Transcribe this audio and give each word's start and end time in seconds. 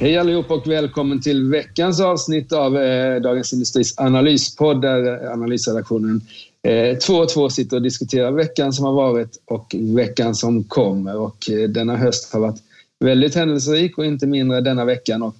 Hej 0.00 0.16
allihop 0.16 0.50
och 0.50 0.66
välkommen 0.66 1.20
till 1.20 1.50
veckans 1.50 2.00
avsnitt 2.00 2.52
av 2.52 2.76
eh, 2.76 3.20
Dagens 3.20 3.52
Industris 3.52 3.98
analyspodd 3.98 4.82
där 4.82 5.24
eh, 5.24 5.32
analysredaktionen 5.32 6.20
eh, 6.62 6.98
två 6.98 7.14
och 7.14 7.28
två 7.28 7.50
sitter 7.50 7.76
och 7.76 7.82
diskuterar 7.82 8.32
veckan 8.32 8.72
som 8.72 8.84
har 8.84 8.92
varit 8.92 9.42
och 9.44 9.74
veckan 9.78 10.34
som 10.34 10.64
kommer. 10.64 11.16
Och 11.16 11.50
eh, 11.50 11.68
denna 11.68 11.96
höst 11.96 12.32
har 12.32 12.40
varit 12.40 12.62
väldigt 13.00 13.34
händelserik 13.34 13.98
och 13.98 14.06
inte 14.06 14.26
mindre 14.26 14.60
denna 14.60 14.84
veckan 14.84 15.22
och 15.22 15.36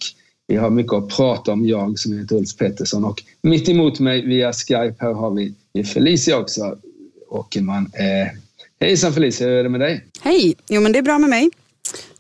vi 0.47 0.57
har 0.57 0.71
mycket 0.71 0.93
att 0.93 1.17
prata 1.17 1.53
om, 1.53 1.67
jag 1.67 1.99
som 1.99 2.19
heter 2.19 2.37
Ulf 2.37 2.57
Pettersson 2.57 3.05
och 3.05 3.23
mitt 3.43 3.69
emot 3.69 4.01
mig 4.01 4.27
via 4.27 4.53
Skype 4.53 4.95
här 4.99 5.13
har 5.13 5.31
vi 5.31 5.85
Felicia 5.85 6.39
också, 6.39 6.79
Åkerman. 7.29 7.91
Eh, 7.95 8.39
hejsan 8.81 9.13
Felicia, 9.13 9.47
hur 9.47 9.57
är 9.57 9.63
det 9.63 9.69
med 9.69 9.81
dig? 9.81 10.05
Hej! 10.21 10.55
Jo 10.69 10.81
men 10.81 10.93
det 10.93 10.99
är 10.99 11.03
bra 11.03 11.19
med 11.19 11.31
mig. 11.31 11.51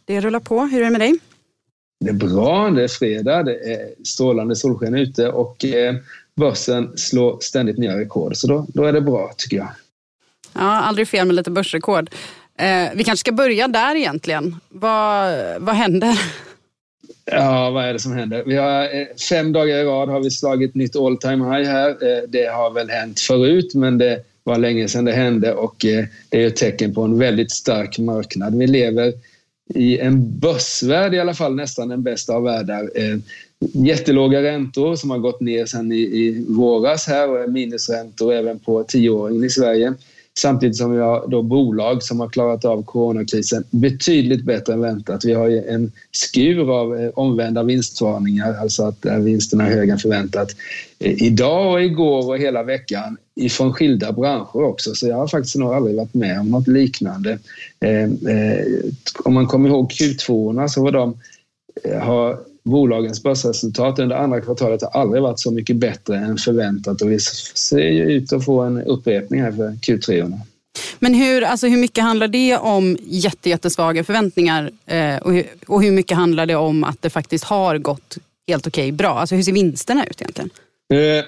Det 0.04 0.20
rullar 0.20 0.40
på. 0.40 0.60
Hur 0.60 0.80
är 0.80 0.84
det 0.84 0.90
med 0.90 1.00
dig? 1.00 1.18
Det 2.00 2.10
är 2.10 2.14
bra, 2.14 2.70
det 2.70 2.84
är 2.84 2.88
fredag, 2.88 3.42
det 3.42 3.72
är 3.72 4.04
strålande 4.04 4.56
solsken 4.56 4.94
ute 4.94 5.28
och 5.28 5.64
eh, 5.64 5.94
börsen 6.36 6.98
slår 6.98 7.38
ständigt 7.40 7.78
nya 7.78 7.98
rekord. 7.98 8.36
Så 8.36 8.46
då, 8.46 8.66
då 8.68 8.84
är 8.84 8.92
det 8.92 9.00
bra 9.00 9.34
tycker 9.36 9.56
jag. 9.56 9.68
Ja, 10.52 10.80
aldrig 10.80 11.08
fel 11.08 11.26
med 11.26 11.36
lite 11.36 11.50
börsrekord. 11.50 12.10
Eh, 12.58 12.88
vi 12.94 13.04
kanske 13.04 13.20
ska 13.20 13.32
börja 13.32 13.68
där 13.68 13.96
egentligen. 13.96 14.56
Vad, 14.68 15.34
vad 15.58 15.74
händer? 15.74 16.20
Ja, 17.24 17.70
vad 17.70 17.84
är 17.84 17.92
det 17.92 17.98
som 17.98 18.12
händer? 18.12 18.42
Vi 18.46 18.56
har, 18.56 18.82
eh, 18.82 19.06
fem 19.28 19.52
dagar 19.52 19.76
i 19.76 19.84
rad 19.84 20.08
har 20.08 20.20
vi 20.20 20.30
slagit 20.30 20.74
nytt 20.74 20.96
all 20.96 21.16
time 21.16 21.56
high 21.56 21.70
här. 21.70 21.88
Eh, 21.88 22.22
det 22.28 22.46
har 22.46 22.70
väl 22.70 22.90
hänt 22.90 23.20
förut, 23.20 23.74
men 23.74 23.98
det 23.98 24.20
var 24.44 24.58
länge 24.58 24.88
sedan 24.88 25.04
det 25.04 25.12
hände 25.12 25.52
och 25.54 25.74
det 25.78 26.08
är 26.30 26.46
ett 26.46 26.56
tecken 26.56 26.94
på 26.94 27.02
en 27.02 27.18
väldigt 27.18 27.50
stark 27.50 27.98
marknad. 27.98 28.58
Vi 28.58 28.66
lever 28.66 29.12
i 29.74 29.98
en 29.98 30.38
börsvärld 30.38 31.14
i 31.14 31.20
alla 31.20 31.34
fall 31.34 31.54
nästan 31.54 31.88
den 31.88 32.02
bästa 32.02 32.34
av 32.34 32.42
världar. 32.42 32.90
Eh, 32.94 33.18
jättelåga 33.72 34.42
räntor 34.42 34.96
som 34.96 35.10
har 35.10 35.18
gått 35.18 35.40
ner 35.40 35.66
sedan 35.66 35.92
i, 35.92 35.96
i 35.96 36.44
våras 36.48 37.06
här 37.06 37.28
och 37.28 37.52
minusräntor 37.52 38.32
även 38.32 38.58
på 38.58 38.84
tioåringen 38.84 39.44
i 39.44 39.50
Sverige. 39.50 39.94
Samtidigt 40.38 40.76
som 40.76 40.92
vi 40.92 41.00
har 41.00 41.28
då 41.28 41.42
bolag 41.42 42.02
som 42.02 42.20
har 42.20 42.28
klarat 42.28 42.64
av 42.64 42.82
coronakrisen 42.82 43.64
betydligt 43.70 44.44
bättre 44.44 44.72
än 44.72 44.80
väntat. 44.80 45.24
Vi 45.24 45.34
har 45.34 45.48
en 45.48 45.92
skur 46.12 46.70
av 46.80 46.96
eh, 46.96 47.10
omvända 47.14 47.62
vinstvarningar, 47.62 48.54
alltså 48.54 48.82
att 48.82 49.06
eh, 49.06 49.18
vinsterna 49.18 49.66
är 49.66 49.70
högre 49.70 49.92
än 49.92 49.98
förväntat. 49.98 50.48
Eh, 50.98 51.22
idag 51.22 51.72
och 51.72 51.82
igår 51.82 52.28
och 52.28 52.38
hela 52.38 52.62
veckan 52.62 53.16
ifrån 53.36 53.72
skilda 53.72 54.12
branscher 54.12 54.62
också, 54.62 54.94
så 54.94 55.08
jag 55.08 55.16
har 55.16 55.28
faktiskt 55.28 55.56
nog 55.56 55.72
aldrig 55.72 55.96
varit 55.96 56.14
med 56.14 56.40
om 56.40 56.50
något 56.50 56.68
liknande. 56.68 57.38
Om 59.24 59.34
man 59.34 59.46
kommer 59.46 59.68
ihåg 59.68 59.92
Q2 59.92 60.68
så 60.68 60.82
var 60.82 60.92
de, 60.92 61.18
har 62.00 62.38
bolagens 62.66 63.22
börsresultat 63.22 63.98
under 63.98 64.16
andra 64.16 64.40
kvartalet 64.40 64.82
har 64.82 65.00
aldrig 65.00 65.22
varit 65.22 65.40
så 65.40 65.50
mycket 65.50 65.76
bättre 65.76 66.16
än 66.16 66.36
förväntat 66.36 67.02
och 67.02 67.10
vi 67.10 67.18
ser 67.20 67.78
ju 67.78 68.02
ut 68.02 68.32
att 68.32 68.44
få 68.44 68.60
en 68.60 68.82
upprepning 68.82 69.42
här 69.42 69.52
för 69.52 69.68
Q3. 69.68 70.40
Men 70.98 71.14
hur, 71.14 71.42
alltså 71.42 71.66
hur 71.66 71.76
mycket 71.76 72.04
handlar 72.04 72.28
det 72.28 72.56
om 72.56 72.98
jättesvaga 73.06 74.04
förväntningar 74.04 74.70
eh, 74.86 75.16
och, 75.16 75.32
hur, 75.32 75.46
och 75.66 75.82
hur 75.82 75.92
mycket 75.92 76.16
handlar 76.16 76.46
det 76.46 76.56
om 76.56 76.84
att 76.84 77.02
det 77.02 77.10
faktiskt 77.10 77.44
har 77.44 77.78
gått 77.78 78.18
helt 78.48 78.66
okej 78.66 78.84
okay, 78.84 78.92
bra? 78.92 79.18
Alltså 79.18 79.34
hur 79.34 79.42
ser 79.42 79.52
vinsterna 79.52 80.06
ut 80.06 80.20
egentligen? 80.20 80.50
Eh, 80.92 81.24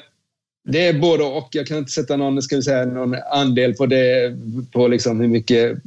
det 0.65 0.87
är 0.87 0.93
både 0.93 1.25
och. 1.25 1.49
Jag 1.53 1.67
kan 1.67 1.79
inte 1.79 1.93
sätta 1.93 2.17
någon, 2.17 2.43
ska 2.43 2.57
vi 2.57 2.63
säga, 2.63 2.85
någon 2.85 3.15
andel 3.33 3.75
på 3.75 3.87
det, 3.87 4.37
på, 4.73 4.89
liksom 4.89 5.21
hur 5.21 5.29
mycket, 5.29 5.79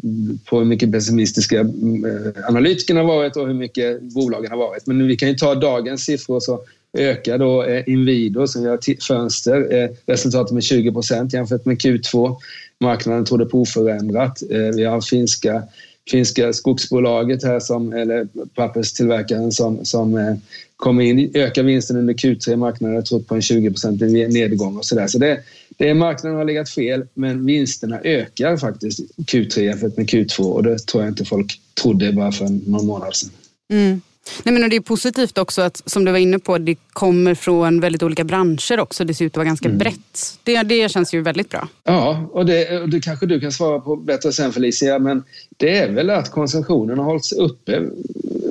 på 0.46 0.60
hur 0.60 0.66
mycket 0.66 0.92
pessimistiska 0.92 1.60
eh, 1.60 2.48
analytikerna 2.48 3.00
har 3.00 3.08
varit 3.08 3.36
och 3.36 3.48
hur 3.48 3.54
mycket 3.54 4.02
bolagen 4.02 4.52
har 4.52 4.58
varit. 4.58 4.88
Men 4.88 5.08
vi 5.08 5.16
kan 5.16 5.30
ju 5.30 5.36
ta 5.36 5.56
dagens 5.56 6.06
siffror 6.06 6.40
så 6.40 6.62
ökar 6.98 7.38
då 7.38 7.64
eh, 7.64 7.84
Inwido, 7.88 8.48
som 8.48 8.64
gör 8.64 9.08
fönster, 9.08 9.74
eh, 9.74 9.90
resultatet 10.06 10.54
med 10.54 10.64
20 10.64 10.92
procent 10.92 11.34
jämfört 11.34 11.66
med 11.66 11.78
Q2. 11.78 12.36
Marknaden 12.80 13.26
trodde 13.26 13.46
på 13.46 13.62
oförändrat. 13.62 14.44
Vi 14.76 14.84
har 14.84 15.02
finska 15.02 15.64
finska 16.10 16.54
skogsbolaget 16.54 17.44
här, 17.44 17.60
som, 17.60 17.94
eller 17.94 18.28
papperstillverkaren 18.56 19.52
som, 19.52 19.86
som 19.86 20.18
eh, 20.18 20.36
kommer 20.76 21.04
in, 21.04 21.32
ökar 21.34 21.64
vinsten 21.64 21.98
under 21.98 22.14
Q3. 22.14 22.56
Marknaden 22.56 22.96
har 22.96 23.02
trott 23.02 23.28
på 23.28 23.36
en 23.36 23.42
20 23.42 24.28
nedgång 24.28 24.78
och 24.78 24.86
sådär. 24.86 25.08
Så 25.08 25.18
det, 25.18 25.40
det 25.78 25.90
är 25.90 25.94
marknaden 25.94 26.38
har 26.38 26.46
legat 26.46 26.70
fel, 26.70 27.08
men 27.14 27.46
vinsterna 27.46 28.00
ökar 28.04 28.58
faktiskt 28.58 29.00
Q3 29.18 29.60
jämfört 29.60 29.98
med 29.98 30.10
Q2 30.10 30.42
och 30.42 30.64
det 30.64 30.80
tror 30.80 31.04
jag 31.04 31.12
inte 31.12 31.26
folk 31.26 31.60
trodde 31.82 32.14
bara 32.14 32.32
för 32.32 32.70
någon 32.70 32.86
månad 32.86 33.16
sedan. 33.16 33.30
Mm. 33.74 34.02
Nej, 34.44 34.54
men 34.54 34.70
det 34.70 34.76
är 34.76 34.82
positivt 34.82 35.38
också 35.38 35.62
att, 35.62 35.82
som 35.86 36.06
du 36.06 36.12
var 36.12 36.20
inne 36.20 36.40
på, 36.40 36.58
det 36.58 36.76
kommer 36.94 37.36
från 37.36 37.80
väldigt 37.80 38.04
olika 38.04 38.24
branscher 38.24 38.80
också. 38.80 39.04
Det 39.04 39.14
ser 39.14 39.26
ut 39.26 39.32
att 39.32 39.38
vara 39.38 39.46
ganska 39.46 39.68
mm. 39.68 39.78
brett. 39.78 40.40
Det, 40.44 40.64
det 40.64 40.92
känns 40.92 41.14
ju 41.14 41.22
väldigt 41.22 41.50
bra. 41.50 41.68
Ja, 41.84 42.30
och 42.32 42.46
det, 42.46 42.88
det 42.88 43.00
kanske 43.00 43.26
du 43.26 43.40
kan 43.40 43.52
svara 43.52 43.80
på 43.80 43.96
bättre 43.96 44.32
sen 44.32 44.54
Felicia, 44.54 45.00
men 45.00 45.24
det 45.58 45.78
är 45.78 45.92
väl 45.92 46.10
att 46.10 46.32
konsumtionen 46.32 46.98
har 46.98 47.06
hållits 47.06 47.32
uppe 47.32 47.82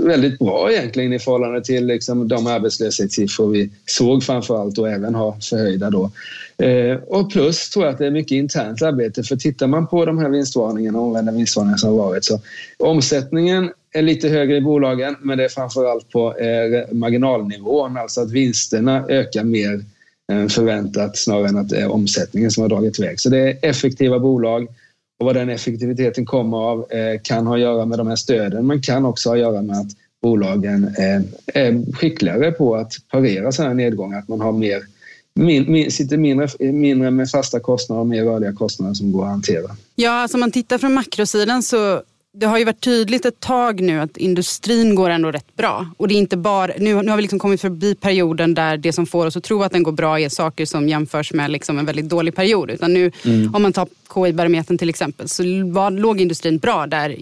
väldigt 0.04 0.38
bra 0.38 0.72
egentligen 0.72 1.12
i 1.12 1.19
förhållande 1.19 1.64
till 1.64 1.87
liksom 1.87 2.28
de 2.28 2.47
arbetslöshetssiffror 2.47 3.50
vi 3.50 3.70
såg 3.87 4.25
framför 4.25 4.60
allt 4.60 4.78
och 4.78 4.88
även 4.88 5.14
har 5.14 5.32
förhöjda 5.41 5.91
då. 5.91 6.10
Eh, 6.58 6.97
och 6.97 7.32
plus 7.32 7.70
tror 7.70 7.84
jag 7.84 7.92
att 7.92 7.98
det 7.98 8.06
är 8.06 8.10
mycket 8.10 8.37
internt 8.37 8.82
arbete 8.82 9.22
för 9.22 9.37
tittar 9.37 9.66
man 9.66 9.87
på 9.87 10.04
de 10.04 10.19
här 10.19 10.28
vinstvarningarna, 10.28 10.98
omvända 10.98 11.32
vinstvarningarna 11.32 11.78
som 11.78 11.91
har 11.91 11.97
varit 11.97 12.25
så 12.25 12.41
omsättningen 12.78 13.70
är 13.93 14.03
lite 14.03 14.28
högre 14.28 14.56
i 14.56 14.61
bolagen 14.61 15.17
men 15.21 15.39
det 15.39 15.45
är 15.45 15.49
framförallt 15.49 16.11
på 16.11 16.39
eh, 16.39 16.95
marginalnivån, 16.95 17.97
alltså 17.97 18.21
att 18.21 18.31
vinsterna 18.31 19.06
ökar 19.09 19.45
mer 19.45 19.84
än 20.33 20.49
förväntat 20.49 21.17
snarare 21.17 21.49
än 21.49 21.59
att 21.59 21.69
det 21.69 21.81
är 21.81 21.93
omsättningen 21.93 22.50
som 22.50 22.62
har 22.62 22.69
dragit 22.69 22.99
iväg. 22.99 23.21
Så 23.21 23.29
det 23.29 23.39
är 23.39 23.59
effektiva 23.62 24.19
bolag 24.19 24.69
och 25.19 25.27
vad 25.27 25.37
den 25.37 25.49
effektiviteten 25.49 26.27
kommer 26.27 26.56
av 26.56 26.93
eh, 26.93 27.21
kan 27.23 27.47
ha 27.47 27.55
att 27.55 27.61
göra 27.61 27.84
med 27.84 27.99
de 27.99 28.06
här 28.06 28.17
stöden 28.17 28.67
men 28.67 28.83
kan 28.83 29.05
också 29.05 29.29
ha 29.29 29.37
att 29.37 29.41
göra 29.41 29.62
med 29.62 29.77
att 29.77 29.91
bolagen 30.23 30.84
eh, 30.84 31.23
är 31.62 31.93
skickligare 31.93 32.53
på 32.53 32.77
att 32.77 32.93
parera 33.09 33.53
sådana 33.53 33.69
här 33.69 33.76
nedgångar, 33.76 34.19
att 34.19 34.29
man 34.29 34.41
har 34.41 34.53
mer 34.53 34.82
min, 35.35 35.73
min, 35.73 35.91
sitter 35.91 36.17
mindre, 36.17 36.49
mindre 36.73 37.11
med 37.11 37.31
fasta 37.31 37.61
kostnader 37.61 38.00
och 38.00 38.06
mer 38.06 38.25
rörliga 38.25 38.53
kostnader 38.53 38.94
som 38.94 39.12
går 39.12 39.23
att 39.23 39.31
hantera. 39.31 39.76
Ja, 39.94 40.11
alltså 40.11 40.37
om 40.37 40.41
man 40.41 40.50
tittar 40.50 40.79
från 40.79 40.94
makrosidan 40.94 41.62
så 41.62 42.03
det 42.32 42.47
har 42.47 42.59
ju 42.59 42.65
varit 42.65 42.81
tydligt 42.81 43.25
ett 43.25 43.41
tag 43.41 43.81
nu 43.81 44.00
att 44.00 44.17
industrin 44.17 44.94
går 44.94 45.11
ändå 45.11 45.31
rätt 45.31 45.56
bra. 45.56 45.87
Och 45.97 46.09
det 46.09 46.15
är 46.15 46.19
inte 46.19 46.37
bara, 46.37 46.73
nu, 46.79 47.03
nu 47.03 47.09
har 47.09 47.17
vi 47.17 47.23
liksom 47.23 47.38
kommit 47.38 47.61
förbi 47.61 47.94
perioden 47.94 48.55
där 48.55 48.77
det 48.77 48.93
som 48.93 49.06
får 49.06 49.27
oss 49.27 49.37
att 49.37 49.44
tro 49.44 49.62
att 49.62 49.73
den 49.73 49.82
går 49.82 49.93
bra 49.93 50.21
är 50.21 50.29
saker 50.29 50.67
som 50.67 50.88
jämförs 50.88 51.32
med 51.32 51.50
liksom 51.50 51.79
en 51.79 51.87
väldigt 51.87 52.09
dålig 52.09 52.35
period. 52.35 52.71
Utan 52.71 52.93
nu, 52.93 53.12
mm. 53.25 53.55
om 53.55 53.62
man 53.62 53.73
tar 53.73 53.88
KI-barometern 54.15 54.79
till 54.79 54.88
exempel, 54.88 55.29
så 55.29 55.43
var, 55.67 55.91
låg 55.91 56.21
industrin 56.21 56.59
bra 56.59 56.87
där. 56.87 57.17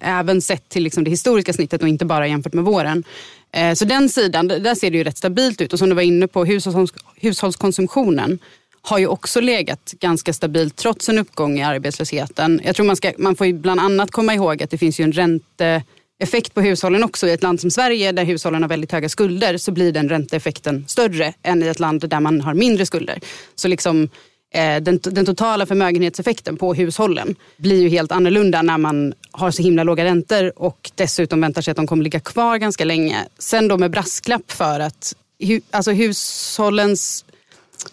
Även 0.00 0.42
sett 0.42 0.68
till 0.68 0.82
liksom 0.82 1.04
det 1.04 1.10
historiska 1.10 1.52
snittet 1.52 1.82
och 1.82 1.88
inte 1.88 2.04
bara 2.04 2.28
jämfört 2.28 2.52
med 2.52 2.64
våren. 2.64 3.04
Eh, 3.52 3.74
så 3.74 3.84
den 3.84 4.08
sidan, 4.08 4.48
där 4.48 4.74
ser 4.74 4.90
det 4.90 4.98
ju 4.98 5.04
rätt 5.04 5.18
stabilt 5.18 5.60
ut. 5.60 5.72
Och 5.72 5.78
som 5.78 5.88
du 5.88 5.94
var 5.94 6.02
inne 6.02 6.26
på, 6.26 6.44
hushålls, 6.44 6.92
hushållskonsumtionen 7.16 8.38
har 8.82 8.98
ju 8.98 9.06
också 9.06 9.40
legat 9.40 9.94
ganska 10.00 10.32
stabilt 10.32 10.76
trots 10.76 11.08
en 11.08 11.18
uppgång 11.18 11.58
i 11.58 11.62
arbetslösheten. 11.62 12.60
Jag 12.64 12.76
tror 12.76 12.86
man, 12.86 12.96
ska, 12.96 13.12
man 13.18 13.36
får 13.36 13.52
bland 13.52 13.80
annat 13.80 14.10
komma 14.10 14.34
ihåg 14.34 14.62
att 14.62 14.70
det 14.70 14.78
finns 14.78 15.00
ju 15.00 15.04
en 15.04 15.12
ränteeffekt 15.12 16.54
på 16.54 16.60
hushållen 16.60 17.04
också. 17.04 17.26
I 17.26 17.32
ett 17.32 17.42
land 17.42 17.60
som 17.60 17.70
Sverige 17.70 18.12
där 18.12 18.24
hushållen 18.24 18.62
har 18.62 18.68
väldigt 18.68 18.92
höga 18.92 19.08
skulder 19.08 19.56
så 19.56 19.72
blir 19.72 19.92
den 19.92 20.08
ränteeffekten 20.08 20.84
större 20.88 21.34
än 21.42 21.62
i 21.62 21.66
ett 21.66 21.80
land 21.80 22.08
där 22.08 22.20
man 22.20 22.40
har 22.40 22.54
mindre 22.54 22.86
skulder. 22.86 23.20
Så 23.54 23.68
liksom 23.68 24.08
eh, 24.54 24.76
den, 24.76 25.00
den, 25.02 25.26
totala 25.26 25.66
förmögenhetseffekten 25.66 26.56
på 26.56 26.74
hushållen 26.74 27.36
blir 27.56 27.82
ju 27.82 27.88
helt 27.88 28.12
annorlunda 28.12 28.62
när 28.62 28.78
man 28.78 29.14
har 29.30 29.50
så 29.50 29.62
himla 29.62 29.82
låga 29.82 30.04
räntor 30.04 30.52
och 30.56 30.90
dessutom 30.94 31.40
väntar 31.40 31.62
sig 31.62 31.70
att 31.70 31.76
de 31.76 31.86
kommer 31.86 32.04
ligga 32.04 32.20
kvar 32.20 32.58
ganska 32.58 32.84
länge. 32.84 33.26
Sen 33.38 33.68
då 33.68 33.78
med 33.78 33.90
brasklapp 33.90 34.52
för 34.52 34.80
att 34.80 35.14
hu, 35.40 35.60
alltså 35.70 35.90
hushållens 35.90 37.24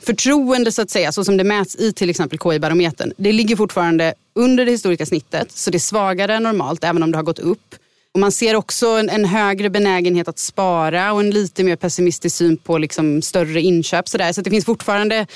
förtroende 0.01 0.71
så 0.71 0.81
att 0.81 0.89
säga, 0.89 1.11
så 1.11 1.25
som 1.25 1.37
det 1.37 1.43
mäts 1.43 1.75
i 1.75 1.93
till 1.93 2.09
exempel 2.09 2.39
KI-barometern, 2.39 3.13
det 3.17 3.31
ligger 3.31 3.55
fortfarande 3.55 4.13
under 4.33 4.65
det 4.65 4.71
historiska 4.71 5.05
snittet. 5.05 5.51
Så 5.51 5.71
det 5.71 5.77
är 5.77 5.79
svagare 5.79 6.35
än 6.35 6.43
normalt 6.43 6.83
även 6.83 7.03
om 7.03 7.11
det 7.11 7.17
har 7.17 7.23
gått 7.23 7.39
upp. 7.39 7.75
Och 8.13 8.19
man 8.19 8.31
ser 8.31 8.55
också 8.55 8.87
en, 8.87 9.09
en, 9.09 9.25
högre 9.25 9.69
benägenhet 9.69 10.27
att 10.27 10.39
spara 10.39 11.13
och 11.13 11.19
en 11.19 11.31
lite 11.31 11.63
mer 11.63 11.75
pessimistisk 11.75 12.35
syn 12.35 12.57
på 12.57 12.77
liksom 12.77 13.21
större 13.21 13.61
inköp. 13.61 14.09
Så, 14.09 14.17
där. 14.17 14.33
så 14.33 14.41
det 14.41 14.49
finns 14.49 14.65
fortfarande 14.65 15.27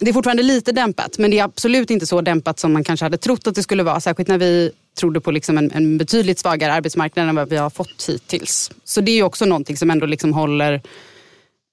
det 0.00 0.10
är 0.10 0.12
fortfarande 0.12 0.42
lite 0.42 0.72
dämpat, 0.72 1.18
men 1.18 1.30
det 1.30 1.38
är 1.38 1.44
absolut 1.44 1.90
inte 1.90 2.06
så 2.06 2.20
dämpat 2.20 2.58
som 2.58 2.72
man 2.72 2.84
kanske 2.84 3.04
hade 3.04 3.18
trott 3.18 3.46
att 3.46 3.54
det 3.54 3.62
skulle 3.62 3.82
vara. 3.82 4.00
Särskilt 4.00 4.28
när 4.28 4.38
vi 4.38 4.70
trodde 4.98 5.20
på 5.20 5.30
liksom 5.30 5.58
en, 5.58 5.70
en 5.70 5.98
betydligt 5.98 6.38
svagare 6.38 6.72
arbetsmarknad 6.72 7.28
än 7.28 7.34
vad 7.34 7.48
vi 7.48 7.56
har 7.56 7.70
fått 7.70 8.08
hittills. 8.08 8.70
Så 8.84 9.00
det 9.00 9.12
är 9.12 9.22
också 9.22 9.44
någonting 9.44 9.76
som 9.76 9.90
ändå 9.90 10.06
liksom 10.06 10.32
håller 10.32 10.82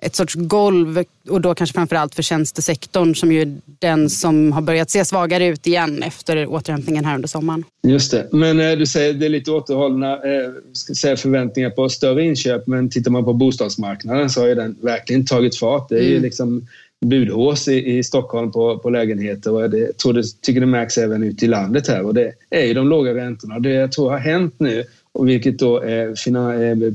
ett 0.01 0.15
sorts 0.15 0.35
golv 0.35 1.03
och 1.29 1.41
då 1.41 1.55
kanske 1.55 1.73
framförallt 1.73 2.15
för 2.15 2.23
tjänstesektorn 2.23 3.15
som 3.15 3.31
ju 3.31 3.41
är 3.41 3.57
den 3.79 4.09
som 4.09 4.51
har 4.51 4.61
börjat 4.61 4.89
se 4.89 5.05
svagare 5.05 5.45
ut 5.45 5.67
igen 5.67 6.03
efter 6.03 6.47
återhämtningen 6.47 7.05
här 7.05 7.15
under 7.15 7.27
sommaren. 7.27 7.63
Just 7.87 8.11
det. 8.11 8.27
Men 8.31 8.59
eh, 8.59 8.77
du 8.77 8.85
säger 8.85 9.13
det 9.13 9.25
är 9.25 9.29
lite 9.29 9.51
återhållna 9.51 10.13
eh, 10.13 10.51
ska 10.73 10.93
säga 10.93 11.17
förväntningar 11.17 11.69
på 11.69 11.89
större 11.89 12.23
inköp 12.23 12.67
men 12.67 12.89
tittar 12.89 13.11
man 13.11 13.25
på 13.25 13.33
bostadsmarknaden 13.33 14.29
så 14.29 14.41
har 14.41 14.47
ju 14.47 14.55
den 14.55 14.75
verkligen 14.81 15.25
tagit 15.25 15.55
fart. 15.55 15.89
Det 15.89 15.95
är 15.95 15.99
mm. 15.99 16.13
ju 16.13 16.19
liksom 16.19 16.67
budhås 17.05 17.67
i, 17.67 17.97
i 17.97 18.03
Stockholm 18.03 18.51
på, 18.51 18.79
på 18.79 18.89
lägenheter 18.89 19.51
och 19.51 19.69
det, 19.69 19.77
jag 19.77 19.97
tror 19.97 20.13
det, 20.13 20.23
tycker 20.41 20.59
det 20.59 20.65
märks 20.65 20.97
även 20.97 21.23
ute 21.23 21.45
i 21.45 21.47
landet 21.47 21.87
här 21.87 22.05
och 22.05 22.13
det 22.13 22.33
är 22.49 22.65
ju 22.65 22.73
de 22.73 22.87
låga 22.87 23.13
räntorna. 23.13 23.59
Det 23.59 23.69
jag 23.69 23.91
tror 23.91 24.09
har 24.09 24.17
hänt 24.17 24.55
nu 24.57 24.83
och 25.11 25.27
vilket 25.27 25.59
då 25.59 25.83
eh, 25.83 26.13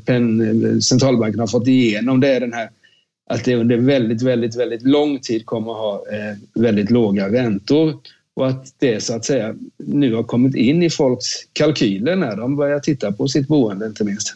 Pen, 0.06 0.82
centralbanken 0.82 1.40
har 1.40 1.46
fått 1.46 1.68
igenom 1.68 2.20
det 2.20 2.28
är 2.28 2.40
den 2.40 2.52
här 2.52 2.68
att 3.30 3.44
det 3.44 3.54
under 3.54 3.76
väldigt, 3.76 4.22
väldigt, 4.22 4.56
väldigt 4.56 4.82
lång 4.82 5.20
tid 5.20 5.46
kommer 5.46 5.72
att 5.72 5.78
ha 5.78 5.94
eh, 5.94 6.62
väldigt 6.62 6.90
låga 6.90 7.28
räntor 7.28 7.94
och 8.34 8.48
att 8.48 8.74
det 8.78 9.00
så 9.00 9.14
att 9.14 9.24
säga 9.24 9.54
nu 9.76 10.14
har 10.14 10.22
kommit 10.22 10.54
in 10.54 10.82
i 10.82 10.90
folks 10.90 11.26
kalkyler 11.52 12.16
när 12.16 12.36
de 12.36 12.56
börjar 12.56 12.80
titta 12.80 13.12
på 13.12 13.28
sitt 13.28 13.48
boende 13.48 13.86
inte 13.86 14.04
minst. 14.04 14.34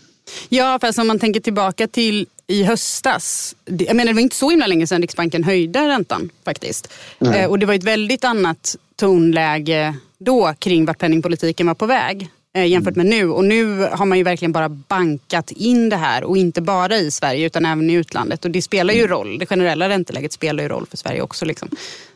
Ja, 0.49 0.79
fast 0.81 0.99
om 0.99 1.07
man 1.07 1.19
tänker 1.19 1.41
tillbaka 1.41 1.87
till 1.87 2.27
i 2.47 2.63
höstas. 2.63 3.57
Jag 3.65 3.97
menar, 3.97 4.07
det 4.07 4.15
var 4.15 4.21
inte 4.21 4.37
så 4.37 4.51
himla 4.51 4.67
länge 4.67 4.87
sedan 4.87 5.01
Riksbanken 5.01 5.45
höjde 5.45 5.89
räntan 5.89 6.31
faktiskt. 6.45 6.93
Eh, 7.21 7.51
och 7.51 7.59
det 7.59 7.67
var 7.67 7.75
ett 7.75 7.85
väldigt 7.85 8.25
annat 8.25 8.77
tonläge 8.97 9.95
då 10.19 10.55
kring 10.59 10.85
vart 10.85 10.99
penningpolitiken 10.99 11.67
var 11.67 11.75
på 11.75 11.87
väg. 11.87 12.29
Eh, 12.57 12.67
jämfört 12.67 12.97
med 12.97 13.07
nu. 13.07 13.29
Och 13.29 13.45
nu 13.45 13.89
har 13.93 14.07
man 14.07 14.19
ju 14.19 14.25
verkligen 14.25 14.53
bara 14.53 14.69
bankat 14.69 15.51
in 15.51 15.89
det 15.89 15.97
här 15.97 16.25
och 16.25 16.37
inte 16.37 16.61
bara 16.61 16.97
i 16.97 17.11
Sverige 17.11 17.47
utan 17.47 17.67
även 17.67 17.91
i 17.91 17.93
utlandet. 17.93 18.45
Och 18.45 18.51
det 18.51 18.63
spelar 18.63 18.95
ju 18.95 19.07
roll. 19.07 19.39
Det 19.39 19.47
generella 19.47 19.89
ränteläget 19.89 20.33
spelar 20.33 20.63
ju 20.63 20.69
roll 20.69 20.87
för 20.91 20.97
Sverige 20.97 21.23
också. 21.23 21.45
Liksom. 21.45 21.69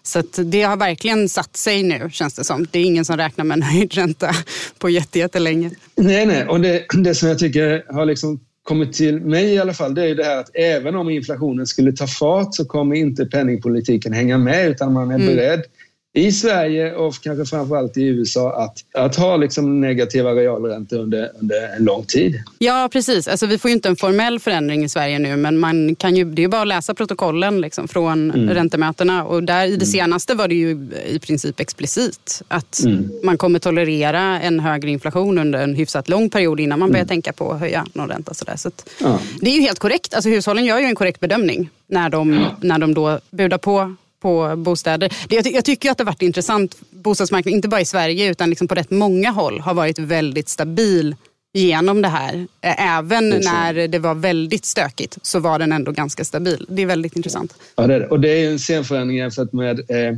Så 0.03 0.23
det 0.43 0.63
har 0.63 0.77
verkligen 0.77 1.29
satt 1.29 1.57
sig 1.57 1.83
nu 1.83 2.11
känns 2.13 2.35
det 2.35 2.45
som. 2.45 2.67
Det 2.71 2.79
är 2.79 2.85
ingen 2.85 3.05
som 3.05 3.17
räknar 3.17 3.45
med 3.45 3.57
en 3.57 3.63
höjd 3.63 3.95
ränta 3.95 4.31
på 4.79 4.91
jättelänge. 4.91 5.71
Nej, 5.97 6.27
nej. 6.27 6.47
Och 6.47 6.61
det, 6.61 6.85
det 6.95 7.15
som 7.15 7.29
jag 7.29 7.39
tycker 7.39 7.93
har 7.93 8.07
liksom 8.07 8.41
kommit 8.63 8.93
till 8.93 9.21
mig 9.21 9.55
i 9.55 9.59
alla 9.59 9.75
fall, 9.75 9.95
det 9.95 10.11
är 10.11 10.15
det 10.15 10.25
här 10.25 10.37
att 10.37 10.51
även 10.55 10.95
om 10.95 11.11
inflationen 11.11 11.67
skulle 11.67 11.93
ta 11.93 12.07
fart 12.07 12.55
så 12.55 12.65
kommer 12.65 12.97
inte 12.97 13.27
penningpolitiken 13.27 14.13
hänga 14.13 14.39
med 14.39 14.69
utan 14.69 14.93
man 14.93 15.11
är 15.11 15.15
mm. 15.15 15.27
beredd 15.27 15.63
i 16.13 16.33
Sverige 16.33 16.95
och 16.95 17.15
kanske 17.23 17.45
framförallt 17.45 17.97
i 17.97 18.03
USA 18.03 18.53
att, 18.53 18.85
att 18.95 19.17
ha 19.17 19.37
liksom 19.37 19.81
negativa 19.81 20.31
realräntor 20.33 20.99
under, 20.99 21.31
under 21.41 21.77
en 21.77 21.85
lång 21.85 22.05
tid. 22.05 22.43
Ja, 22.59 22.89
precis. 22.93 23.29
Alltså, 23.29 23.47
vi 23.47 23.59
får 23.59 23.69
ju 23.69 23.75
inte 23.75 23.89
en 23.89 23.97
formell 23.97 24.41
förändring 24.41 24.85
i 24.85 24.89
Sverige 24.89 25.19
nu 25.19 25.37
men 25.37 25.59
man 25.59 25.95
kan 25.95 26.17
ju, 26.17 26.25
det 26.25 26.45
är 26.45 26.49
bara 26.49 26.63
att 26.63 26.69
läsa 26.69 26.95
protokollen 26.95 27.61
liksom, 27.61 27.89
från 27.89 28.31
mm. 28.31 28.49
räntemötena. 28.49 29.25
Och 29.25 29.43
där, 29.43 29.67
I 29.67 29.69
det 29.69 29.75
mm. 29.75 29.87
senaste 29.87 30.35
var 30.35 30.49
det 30.49 30.55
ju 30.55 30.89
i 31.07 31.19
princip 31.19 31.61
explicit 31.61 32.43
att 32.49 32.81
mm. 32.85 33.11
man 33.23 33.39
kommer 33.39 33.59
tolerera 33.59 34.41
en 34.41 34.61
högre 34.61 34.91
inflation 34.91 35.39
under 35.39 35.63
en 35.63 35.75
hyfsat 35.75 36.09
lång 36.09 36.31
period 36.31 36.61
innan 36.61 36.79
man 36.79 36.89
börjar 36.89 37.03
mm. 37.03 37.09
tänka 37.09 37.33
på 37.33 37.53
att 37.53 37.61
höja 37.61 37.87
någon 37.93 38.09
ränta. 38.09 38.35
Sådär. 38.35 38.57
Så 38.57 38.69
att, 38.69 38.89
ja. 39.01 39.21
Det 39.41 39.51
är 39.51 39.55
ju 39.55 39.61
helt 39.61 39.79
korrekt. 39.79 40.15
Alltså, 40.15 40.31
hushållen 40.31 40.65
gör 40.65 40.79
ju 40.79 40.85
en 40.85 40.95
korrekt 40.95 41.21
bedömning 41.21 41.71
när 41.87 42.09
de, 42.11 42.33
ja. 42.33 42.57
när 42.61 42.79
de 42.79 42.95
då 42.95 43.21
budar 43.31 43.59
på 43.59 43.97
på 44.21 44.57
bostäder. 44.57 45.13
Jag, 45.29 45.47
jag 45.47 45.65
tycker 45.65 45.91
att 45.91 45.99
det 45.99 46.05
har 46.05 46.07
varit 46.07 46.23
intressant. 46.23 46.77
Bostadsmarknaden, 46.91 47.57
inte 47.57 47.69
bara 47.69 47.81
i 47.81 47.85
Sverige 47.85 48.31
utan 48.31 48.51
liksom 48.51 48.69
på 48.69 48.75
rätt 48.75 48.91
många 48.91 49.31
håll, 49.31 49.61
har 49.61 49.75
varit 49.75 49.99
väldigt 49.99 50.49
stabil 50.49 51.17
genom 51.53 52.03
det 52.03 52.09
här. 52.09 52.47
Även 52.63 53.31
det 53.31 53.39
när 53.39 53.89
det 53.89 53.99
var 53.99 54.15
väldigt 54.15 54.65
stökigt 54.65 55.19
så 55.23 55.39
var 55.39 55.59
den 55.59 55.73
ändå 55.73 55.93
ganska 55.93 56.25
stabil. 56.25 56.67
Det 56.69 56.83
är 56.83 56.87
väldigt 56.87 57.17
intressant. 57.17 57.55
Ja, 57.77 57.87
det 57.87 57.95
är 57.95 58.01
det. 58.01 58.07
Och 58.07 58.21
det 58.21 58.29
är 58.29 58.51
en 58.51 58.59
scenförändring 58.59 59.19
jämfört 59.19 59.53
med 59.53 59.91
eh, 59.91 60.17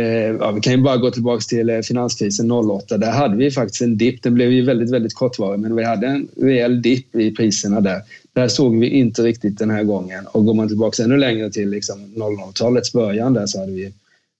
eh, 0.00 0.02
ja, 0.40 0.50
vi 0.50 0.60
kan 0.60 0.72
ju 0.72 0.82
bara 0.82 0.96
gå 0.96 1.10
tillbaka 1.10 1.40
till 1.40 1.70
eh, 1.70 1.80
finanskrisen 1.80 2.50
08. 2.50 2.98
Där 2.98 3.12
hade 3.12 3.36
vi 3.36 3.50
faktiskt 3.50 3.82
en 3.82 3.96
dipp. 3.96 4.22
Den 4.22 4.34
blev 4.34 4.52
ju 4.52 4.64
väldigt, 4.64 4.90
väldigt 4.90 5.14
kortvarig, 5.14 5.60
men 5.60 5.76
vi 5.76 5.84
hade 5.84 6.06
en 6.06 6.28
rejäl 6.36 6.82
dipp 6.82 7.14
i 7.14 7.30
priserna 7.30 7.80
där. 7.80 8.02
Där 8.32 8.48
såg 8.48 8.78
vi 8.78 8.88
inte 8.88 9.22
riktigt 9.22 9.58
den 9.58 9.70
här 9.70 9.84
gången. 9.84 10.26
Och 10.26 10.44
går 10.44 10.54
man 10.54 10.68
tillbaka 10.68 11.02
ännu 11.02 11.16
längre 11.16 11.50
till 11.50 11.70
liksom 11.70 12.00
00-talets 12.00 12.92
början 12.92 13.34
där 13.34 13.46
så 13.46 13.60
hade 13.60 13.72
vi 13.72 13.92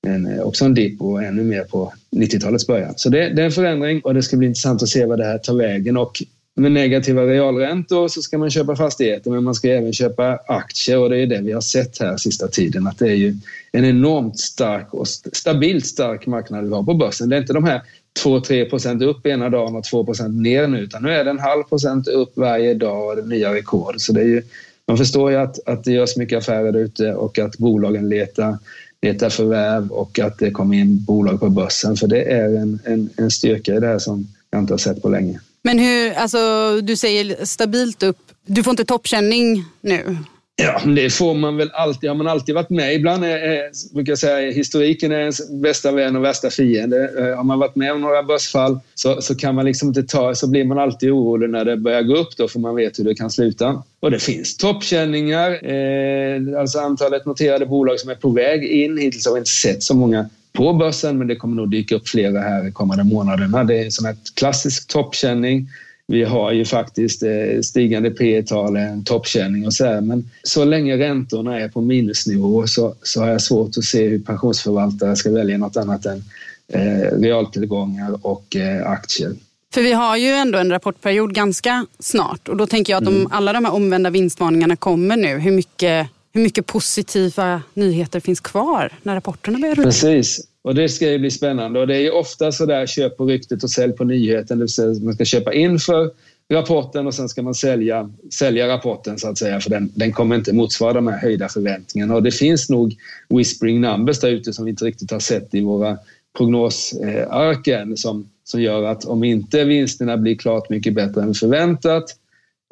en, 0.06 0.26
eh, 0.26 0.40
också 0.40 0.64
en 0.64 0.74
dipp 0.74 1.00
och 1.00 1.22
ännu 1.22 1.44
mer 1.44 1.64
på 1.64 1.92
90-talets 2.10 2.66
början. 2.66 2.94
Så 2.96 3.08
det, 3.08 3.28
det, 3.28 3.42
är 3.42 3.46
en 3.46 3.52
förändring 3.52 4.00
och 4.00 4.14
det 4.14 4.22
ska 4.22 4.36
bli 4.36 4.46
intressant 4.46 4.82
att 4.82 4.88
se 4.88 5.06
vad 5.06 5.18
det 5.18 5.24
här 5.24 5.38
tar 5.38 5.54
vägen. 5.54 5.96
Och 5.96 6.22
med 6.54 6.72
negativa 6.72 7.22
realräntor 7.22 8.08
så 8.08 8.22
ska 8.22 8.38
man 8.38 8.50
köpa 8.50 8.76
fastigheter 8.76 9.30
men 9.30 9.44
man 9.44 9.54
ska 9.54 9.68
även 9.68 9.92
köpa 9.92 10.38
aktier 10.46 10.98
och 10.98 11.10
det 11.10 11.18
är 11.18 11.26
det 11.26 11.40
vi 11.40 11.52
har 11.52 11.60
sett 11.60 12.00
här 12.00 12.16
sista 12.16 12.48
tiden 12.48 12.86
att 12.86 12.98
det 12.98 13.08
är 13.08 13.14
ju 13.14 13.36
en 13.72 13.84
enormt 13.84 14.38
stark 14.38 14.94
och 14.94 15.08
stabilt 15.08 15.86
stark 15.86 16.26
marknad 16.26 16.64
vi 16.64 16.74
har 16.74 16.82
på 16.82 16.94
börsen. 16.94 17.28
Det 17.28 17.36
är 17.36 17.40
inte 17.40 17.52
de 17.52 17.64
här 17.64 17.82
2-3 18.24 18.70
procent 18.70 19.02
upp 19.02 19.26
ena 19.26 19.48
dagen 19.48 19.76
och 19.76 19.84
2 19.84 20.04
procent 20.04 20.34
ner 20.34 20.66
nu 20.66 20.78
utan 20.78 21.02
nu 21.02 21.10
är 21.10 21.24
det 21.24 21.30
en 21.30 21.38
halv 21.38 21.62
procent 21.62 22.08
upp 22.08 22.32
varje 22.34 22.74
dag 22.74 23.08
och 23.08 23.16
det 23.16 23.22
är 23.22 23.26
nya 23.26 23.54
rekord. 23.54 23.94
Så 23.98 24.12
det 24.12 24.20
är 24.20 24.24
ju, 24.24 24.42
man 24.88 24.96
förstår 24.96 25.30
ju 25.30 25.36
att, 25.36 25.68
att 25.68 25.84
det 25.84 25.92
görs 25.92 26.16
mycket 26.16 26.38
affärer 26.38 26.76
ute 26.76 27.14
och 27.14 27.38
att 27.38 27.58
bolagen 27.58 28.08
letar, 28.08 28.58
letar 29.02 29.30
förvärv 29.30 29.92
och 29.92 30.18
att 30.18 30.38
det 30.38 30.50
kommer 30.50 30.76
in 30.76 31.04
bolag 31.04 31.40
på 31.40 31.48
börsen 31.48 31.96
för 31.96 32.06
det 32.06 32.22
är 32.22 32.56
en, 32.56 32.78
en, 32.84 33.10
en 33.16 33.30
styrka 33.30 33.74
i 33.74 33.80
det 33.80 33.86
här 33.86 33.98
som 33.98 34.26
jag 34.50 34.62
inte 34.62 34.72
har 34.72 34.78
sett 34.78 35.02
på 35.02 35.08
länge. 35.08 35.40
Men 35.62 35.78
hur, 35.78 36.12
alltså, 36.12 36.38
du 36.80 36.96
säger 36.96 37.44
stabilt 37.44 38.02
upp. 38.02 38.18
Du 38.46 38.62
får 38.62 38.70
inte 38.70 38.84
toppkänning 38.84 39.64
nu? 39.80 40.16
Ja, 40.62 40.80
det 40.86 41.10
får 41.10 41.34
man 41.34 41.56
väl 41.56 41.70
alltid. 41.72 42.10
Har 42.10 42.16
man 42.16 42.28
alltid 42.28 42.54
varit 42.54 42.70
med. 42.70 42.94
Ibland 42.94 43.24
är, 43.24 43.38
är 43.38 43.94
brukar 43.94 44.12
jag 44.12 44.18
säga, 44.18 44.50
historiken 44.50 45.12
är 45.12 45.18
ens 45.18 45.50
bästa 45.50 45.92
vän 45.92 46.16
och 46.16 46.24
värsta 46.24 46.50
fiende. 46.50 47.10
Eh, 47.18 47.36
har 47.36 47.44
man 47.44 47.58
varit 47.58 47.76
med 47.76 47.92
om 47.92 48.00
några 48.00 48.22
börsfall 48.22 48.80
så, 48.94 49.22
så 49.22 49.34
kan 49.34 49.54
man 49.54 49.64
liksom 49.64 49.88
inte 49.88 50.02
ta, 50.02 50.34
så 50.34 50.50
blir 50.50 50.64
man 50.64 50.78
alltid 50.78 51.10
orolig 51.10 51.50
när 51.50 51.64
det 51.64 51.76
börjar 51.76 52.02
gå 52.02 52.16
upp 52.16 52.36
då 52.36 52.48
för 52.48 52.58
man 52.58 52.76
vet 52.76 52.98
hur 52.98 53.04
det 53.04 53.14
kan 53.14 53.30
sluta. 53.30 53.82
Och 54.00 54.10
det 54.10 54.18
finns 54.18 54.56
toppkänningar, 54.56 55.50
eh, 55.50 56.60
alltså 56.60 56.78
antalet 56.78 57.26
noterade 57.26 57.66
bolag 57.66 58.00
som 58.00 58.10
är 58.10 58.14
på 58.14 58.30
väg 58.30 58.64
in. 58.64 58.98
Hittills 58.98 59.26
har 59.26 59.32
vi 59.32 59.38
inte 59.38 59.50
sett 59.50 59.82
så 59.82 59.94
många 59.94 60.28
på 60.52 60.72
börsen 60.72 61.18
men 61.18 61.26
det 61.26 61.36
kommer 61.36 61.56
nog 61.56 61.70
dyka 61.70 61.94
upp 61.94 62.08
flera 62.08 62.40
här 62.40 62.68
i 62.68 62.72
kommande 62.72 63.04
månaderna. 63.04 63.64
Det 63.64 63.78
är 63.78 63.84
en 63.84 63.92
sån 63.92 64.06
här 64.06 64.16
klassisk 64.34 64.88
toppkänning. 64.88 65.68
Vi 66.10 66.24
har 66.24 66.52
ju 66.52 66.64
faktiskt 66.64 67.22
eh, 67.22 67.60
stigande 67.62 68.10
P 68.10 68.42
tal 68.42 68.76
en 68.76 69.04
toppkänning 69.04 69.66
och 69.66 69.74
så 69.74 69.84
här. 69.84 70.00
Men 70.00 70.30
så 70.42 70.64
länge 70.64 70.96
räntorna 70.96 71.60
är 71.60 71.68
på 71.68 71.80
minusnivå 71.80 72.66
så, 72.66 72.94
så 73.02 73.20
har 73.20 73.28
jag 73.28 73.42
svårt 73.42 73.76
att 73.76 73.84
se 73.84 74.08
hur 74.08 74.18
pensionsförvaltare 74.18 75.16
ska 75.16 75.30
välja 75.30 75.58
något 75.58 75.76
annat 75.76 76.06
än 76.06 76.24
eh, 76.68 77.18
realtillgångar 77.18 78.26
och 78.26 78.56
eh, 78.56 78.90
aktier. 78.90 79.32
För 79.74 79.82
vi 79.82 79.92
har 79.92 80.16
ju 80.16 80.28
ändå 80.28 80.58
en 80.58 80.70
rapportperiod 80.70 81.34
ganska 81.34 81.86
snart 81.98 82.48
och 82.48 82.56
då 82.56 82.66
tänker 82.66 82.92
jag 82.92 83.02
att 83.02 83.08
om 83.08 83.16
mm. 83.16 83.28
alla 83.32 83.52
de 83.52 83.64
här 83.64 83.74
omvända 83.74 84.10
vinstvarningarna 84.10 84.76
kommer 84.76 85.16
nu, 85.16 85.38
hur 85.38 85.52
mycket 85.52 86.08
hur 86.32 86.42
mycket 86.42 86.66
positiva 86.66 87.62
nyheter 87.74 88.20
finns 88.20 88.40
kvar 88.40 88.92
när 89.02 89.14
rapporterna 89.14 89.58
börjar 89.58 89.74
rulla? 89.74 89.88
Precis. 89.88 90.46
Och 90.62 90.74
det 90.74 90.88
ska 90.88 91.10
ju 91.10 91.18
bli 91.18 91.30
spännande. 91.30 91.80
Och 91.80 91.86
det 91.86 91.96
är 91.96 92.00
ju 92.00 92.10
ofta 92.10 92.52
så 92.52 92.66
där 92.66 92.86
köp 92.86 93.16
på 93.16 93.24
ryktet 93.24 93.62
och 93.62 93.70
sälj 93.70 93.92
på 93.92 94.04
nyheten. 94.04 94.58
Det 94.58 94.64
vill 94.64 94.68
säga 94.68 95.00
man 95.00 95.14
ska 95.14 95.24
köpa 95.24 95.52
in 95.54 95.78
för 95.78 96.10
rapporten 96.52 97.06
och 97.06 97.14
sen 97.14 97.28
ska 97.28 97.42
man 97.42 97.54
sälja, 97.54 98.10
sälja 98.32 98.68
rapporten 98.68 99.18
så 99.18 99.28
att 99.28 99.38
säga 99.38 99.60
för 99.60 99.70
den, 99.70 99.92
den 99.94 100.12
kommer 100.12 100.36
inte 100.36 100.52
motsvara 100.52 100.92
de 100.92 101.06
här 101.06 101.18
höjda 101.18 101.48
förväntningarna. 101.48 102.14
Och 102.14 102.22
det 102.22 102.30
finns 102.30 102.70
nog 102.70 102.96
whispering 103.28 103.80
numbers 103.80 104.20
där 104.20 104.28
ute 104.28 104.52
som 104.52 104.64
vi 104.64 104.70
inte 104.70 104.84
riktigt 104.84 105.10
har 105.10 105.20
sett 105.20 105.54
i 105.54 105.60
våra 105.60 105.98
prognosarken 106.36 107.96
som, 107.96 108.28
som 108.44 108.62
gör 108.62 108.82
att 108.82 109.04
om 109.04 109.24
inte 109.24 109.64
vinsterna 109.64 110.16
blir 110.16 110.34
klart 110.34 110.70
mycket 110.70 110.94
bättre 110.94 111.22
än 111.22 111.34
förväntat 111.34 112.04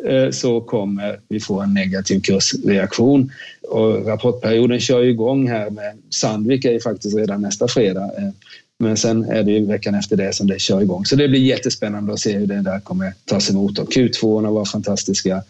Eh, 0.04 0.30
så 0.30 0.60
kommer 0.60 1.20
vi 1.28 1.40
få 1.40 1.60
en 1.60 1.74
negativ 1.74 2.20
kursreaktion. 2.20 3.32
Och 3.68 4.06
rapportperioden 4.06 4.80
kör 4.80 5.02
igång 5.02 5.48
här 5.48 5.70
med 5.70 5.98
Sandvik 6.10 6.64
är 6.64 6.72
ju 6.72 6.80
faktiskt 6.80 7.16
redan 7.16 7.42
nästa 7.42 7.68
fredag. 7.68 8.10
Eh, 8.18 8.30
men 8.78 8.96
sen 8.96 9.24
är 9.24 9.42
det 9.42 9.52
ju 9.52 9.66
veckan 9.66 9.94
efter 9.94 10.16
det 10.16 10.32
som 10.32 10.46
det 10.46 10.60
kör 10.60 10.80
igång. 10.80 11.04
Så 11.04 11.16
det 11.16 11.28
blir 11.28 11.40
jättespännande 11.40 12.12
att 12.12 12.20
se 12.20 12.38
hur 12.38 12.46
det 12.46 12.62
där 12.62 12.80
kommer 12.80 13.12
tas 13.24 13.50
emot. 13.50 13.78
och 13.78 13.92
Q2 13.92 14.50
var 14.50 14.64
fantastiska. 14.64 15.42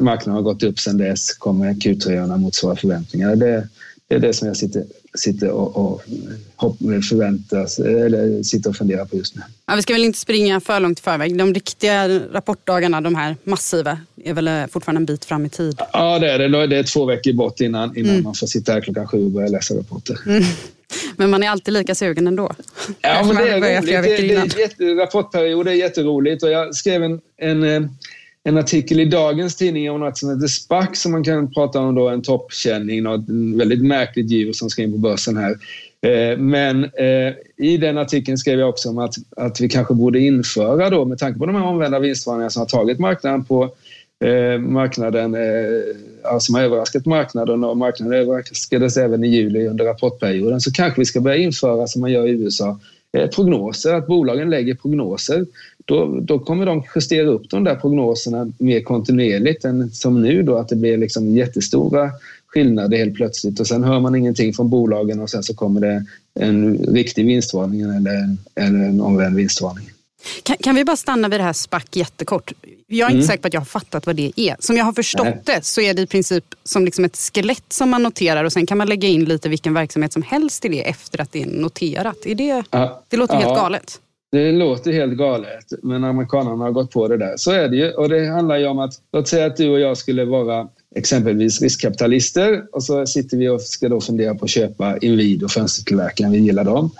Marknaden 0.00 0.34
har 0.34 0.42
gått 0.42 0.62
upp 0.62 0.78
sen 0.78 0.98
dess. 0.98 1.34
Kommer 1.34 1.72
Q3 1.72 2.36
motsvara 2.38 2.76
förväntningarna? 2.76 3.34
Det, 3.34 3.68
det 4.08 4.14
är 4.14 4.18
det 4.18 4.32
som 4.32 4.48
jag 4.48 4.56
sitter, 4.56 4.84
sitter 5.14 5.50
och, 5.50 5.76
och 5.76 6.02
förväntas, 7.08 7.78
eller 7.78 8.42
sitter 8.42 8.70
och 8.70 8.76
funderar 8.76 9.04
på 9.04 9.16
just 9.16 9.36
nu. 9.36 9.42
Ja, 9.66 9.74
vi 9.74 9.82
ska 9.82 9.92
väl 9.92 10.04
inte 10.04 10.18
springa 10.18 10.60
för 10.60 10.80
långt 10.80 10.98
i 10.98 11.02
förväg. 11.02 11.38
De 11.38 11.54
riktiga 11.54 12.08
rapportdagarna, 12.08 13.00
de 13.00 13.14
här 13.14 13.36
massiva, 13.44 13.98
är 14.24 14.34
väl 14.34 14.68
fortfarande 14.68 14.98
en 14.98 15.06
bit 15.06 15.24
fram 15.24 15.46
i 15.46 15.48
tid? 15.48 15.80
Ja, 15.92 16.18
det 16.18 16.32
är 16.32 16.38
det. 16.38 16.66
Det 16.66 16.76
är 16.76 16.82
två 16.82 17.04
veckor 17.04 17.32
bort 17.32 17.60
innan, 17.60 17.96
innan 17.96 18.10
mm. 18.10 18.24
man 18.24 18.34
får 18.34 18.46
sitta 18.46 18.72
här 18.72 18.80
klockan 18.80 19.08
sju 19.08 19.24
och 19.24 19.30
börja 19.30 19.48
läsa 19.48 19.74
rapporter. 19.74 20.18
Mm. 20.26 20.42
Men 21.16 21.30
man 21.30 21.42
är 21.42 21.48
alltid 21.48 21.74
lika 21.74 21.94
sugen 21.94 22.26
ändå. 22.26 22.54
Ja, 23.00 23.24
men 23.24 23.36
det 23.36 23.48
är 23.48 23.60
roligt. 23.60 24.56
Det, 24.56 24.74
det, 24.78 24.84
det, 24.84 25.02
rapportperiod 25.02 25.68
är 25.68 25.72
jätteroligt 25.72 26.42
och 26.42 26.50
jag 26.50 26.74
skrev 26.74 27.02
en, 27.02 27.20
en 27.36 27.62
eh, 27.62 27.82
en 28.44 28.58
artikel 28.58 29.00
i 29.00 29.04
dagens 29.04 29.56
tidning 29.56 29.90
om 29.90 30.00
något 30.00 30.18
som 30.18 30.30
heter 30.30 30.46
SPAC 30.46 30.88
som 30.92 31.12
man 31.12 31.24
kan 31.24 31.52
prata 31.52 31.80
om 31.80 31.94
då, 31.94 32.08
en 32.08 32.22
toppkänning, 32.22 33.02
något 33.02 33.24
väldigt 33.58 33.82
märkligt 33.84 34.30
djur 34.30 34.52
som 34.52 34.70
ska 34.70 34.82
in 34.82 34.92
på 34.92 34.98
börsen 34.98 35.36
här. 35.36 35.56
Eh, 36.06 36.38
men 36.38 36.84
eh, 36.84 37.32
i 37.56 37.76
den 37.76 37.98
artikeln 37.98 38.38
skrev 38.38 38.58
jag 38.58 38.68
också 38.68 38.88
om 38.88 38.98
att, 38.98 39.14
att 39.36 39.60
vi 39.60 39.68
kanske 39.68 39.94
borde 39.94 40.20
införa 40.20 40.90
då, 40.90 41.04
med 41.04 41.18
tanke 41.18 41.38
på 41.38 41.46
de 41.46 41.54
här 41.54 41.64
omvända 41.64 41.98
vinstvarningarna 41.98 42.50
som 42.50 42.60
har 42.60 42.66
tagit 42.66 42.98
marknaden 42.98 43.44
på 43.44 43.62
eh, 44.24 44.58
marknaden, 44.58 45.34
eh, 45.34 46.38
som 46.38 46.54
har 46.54 46.62
överraskat 46.62 47.06
marknaden 47.06 47.64
och 47.64 47.76
marknaden 47.76 48.20
överraskades 48.20 48.96
även 48.96 49.24
i 49.24 49.28
juli 49.28 49.66
under 49.66 49.84
rapportperioden, 49.84 50.60
så 50.60 50.72
kanske 50.72 51.00
vi 51.00 51.04
ska 51.04 51.20
börja 51.20 51.36
införa 51.36 51.86
som 51.86 52.00
man 52.00 52.12
gör 52.12 52.26
i 52.26 52.30
USA, 52.30 52.78
Eh, 53.14 53.26
prognoser, 53.26 53.94
att 53.94 54.06
bolagen 54.06 54.50
lägger 54.50 54.74
prognoser 54.74 55.46
då, 55.84 56.20
då 56.20 56.38
kommer 56.38 56.66
de 56.66 56.82
justera 56.94 57.26
upp 57.26 57.50
de 57.50 57.64
där 57.64 57.74
prognoserna 57.74 58.52
mer 58.58 58.80
kontinuerligt 58.80 59.64
än 59.64 59.90
som 59.90 60.22
nu 60.22 60.42
då 60.42 60.56
att 60.56 60.68
det 60.68 60.76
blir 60.76 60.98
liksom 60.98 61.36
jättestora 61.36 62.10
skillnader 62.46 62.98
helt 62.98 63.14
plötsligt 63.14 63.60
och 63.60 63.66
sen 63.66 63.84
hör 63.84 64.00
man 64.00 64.14
ingenting 64.14 64.54
från 64.54 64.70
bolagen 64.70 65.20
och 65.20 65.30
sen 65.30 65.42
så 65.42 65.54
kommer 65.54 65.80
det 65.80 66.04
en 66.34 66.78
riktig 66.78 67.26
vinstvarning 67.26 67.80
eller, 67.80 68.36
eller 68.54 68.78
en 68.78 69.00
omvänd 69.00 69.36
vinstvarning. 69.36 69.90
Kan, 70.42 70.56
kan, 70.56 70.74
vi 70.74 70.84
bara 70.84 70.96
stanna 70.96 71.28
vid 71.28 71.40
det 71.40 71.44
här 71.44 71.52
SPAC 71.52 71.84
jättekort? 71.92 72.52
Jag 72.86 73.06
är 73.06 73.10
inte 73.10 73.14
mm. 73.14 73.26
säker 73.26 73.42
på 73.42 73.46
att 73.46 73.54
jag 73.54 73.60
har 73.60 73.66
fattat 73.66 74.06
vad 74.06 74.16
det 74.16 74.32
är. 74.36 74.56
Som 74.58 74.76
jag 74.76 74.84
har 74.84 74.92
förstått 74.92 75.24
Nej. 75.24 75.42
det 75.44 75.64
så 75.64 75.80
är 75.80 75.94
det 75.94 76.02
i 76.02 76.06
princip 76.06 76.44
som 76.64 76.84
liksom 76.84 77.04
ett 77.04 77.16
skelett 77.16 77.64
som 77.72 77.90
man 77.90 78.02
noterar 78.02 78.44
och 78.44 78.52
sen 78.52 78.66
kan 78.66 78.78
man 78.78 78.88
lägga 78.88 79.08
in 79.08 79.24
lite 79.24 79.48
vilken 79.48 79.74
verksamhet 79.74 80.12
som 80.12 80.22
helst 80.22 80.64
i 80.64 80.68
det 80.68 80.88
efter 80.88 81.20
att 81.20 81.32
det 81.32 81.42
är 81.42 81.46
noterat. 81.46 82.26
Är 82.26 82.34
det, 82.34 82.62
ja. 82.70 83.02
det 83.08 83.16
låter 83.16 83.34
ja. 83.34 83.40
helt 83.40 83.56
galet. 83.56 84.00
Det 84.34 84.52
låter 84.52 84.92
helt 84.92 85.12
galet, 85.12 85.64
men 85.82 86.04
amerikanerna 86.04 86.64
har 86.64 86.70
gått 86.70 86.90
på 86.90 87.08
det 87.08 87.16
där. 87.16 87.36
Så 87.36 87.52
är 87.52 87.68
det 87.68 87.76
ju. 87.76 87.90
Och 87.90 88.08
det 88.08 88.26
handlar 88.26 88.58
ju 88.58 88.66
om 88.66 88.78
att, 88.78 88.92
låt 89.12 89.28
säga 89.28 89.46
att 89.46 89.56
du 89.56 89.70
och 89.70 89.80
jag 89.80 89.96
skulle 89.96 90.24
vara 90.24 90.68
exempelvis 90.96 91.62
riskkapitalister 91.62 92.64
och 92.72 92.84
så 92.84 93.06
sitter 93.06 93.36
vi 93.36 93.48
och 93.48 93.62
ska 93.62 93.88
då 93.88 94.00
fundera 94.00 94.34
på 94.34 94.44
att 94.44 94.50
köpa 94.50 94.98
Inwido, 94.98 95.48
fönstertillverkaren, 95.48 96.32
vi 96.32 96.38
gillar 96.38 96.64
dem. 96.64 96.90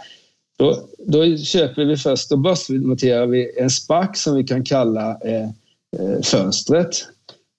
Då, 0.56 0.88
då 0.98 1.36
köper 1.36 1.84
vi 1.84 1.96
först, 1.96 2.30
då 2.30 2.36
börsnoterar 2.36 3.26
vi 3.26 3.58
en 3.58 3.70
SPAC 3.70 4.08
som 4.14 4.36
vi 4.36 4.44
kan 4.44 4.64
kalla 4.64 5.18
eh, 5.24 5.48
eh, 5.98 6.20
fönstret. 6.22 7.06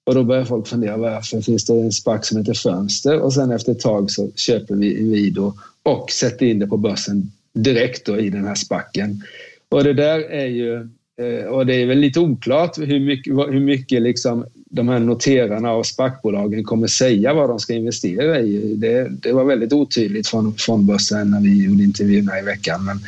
Och 0.06 0.16
då 0.16 0.24
börjar 0.24 0.46
folk 0.46 0.68
fundera 0.68 0.98
varför 0.98 1.42
finns 1.42 1.66
det 1.66 1.74
en 1.74 1.92
SPAC 1.92 2.28
som 2.28 2.38
heter 2.38 2.54
Fönster? 2.54 3.20
Och 3.20 3.34
sen 3.34 3.52
efter 3.52 3.72
ett 3.72 3.80
tag 3.80 4.12
så 4.12 4.32
köper 4.36 4.76
vi 4.76 5.00
Inwido 5.00 5.54
och 5.84 6.12
sätter 6.12 6.46
in 6.46 6.60
det 6.60 6.68
på 6.68 6.78
börsen 6.78 7.32
direkt 7.54 8.06
då 8.06 8.20
i 8.20 8.30
den 8.30 8.46
här 8.46 8.56
SPACen. 8.56 9.24
Och 9.70 9.84
det 9.84 9.94
där 9.94 10.20
är 10.20 10.46
ju, 10.46 10.76
eh, 11.22 11.46
och 11.46 11.66
det 11.66 11.76
är 11.76 11.86
väl 11.86 11.98
lite 11.98 12.20
oklart 12.20 12.78
hur 12.78 13.00
mycket, 13.00 13.34
hur 13.34 13.60
mycket 13.60 14.02
liksom 14.02 14.46
de 14.70 14.88
här 14.88 15.00
noterarna 15.00 15.72
och 15.72 15.86
SPAC-bolagen 15.86 16.64
kommer 16.64 16.88
säga 16.88 17.34
vad 17.34 17.50
de 17.50 17.60
ska 17.60 17.74
investera 17.74 18.40
i. 18.40 18.76
Det, 18.76 19.10
det 19.10 19.32
var 19.32 19.44
väldigt 19.44 19.74
otydligt 19.74 20.28
från, 20.28 20.56
fondbörsen 20.58 21.32
när 21.32 21.42
vi 21.42 21.66
gjorde 21.66 21.84
intervjuerna 21.84 22.40
i 22.40 22.42
veckan. 22.42 22.86
Men, 22.86 23.00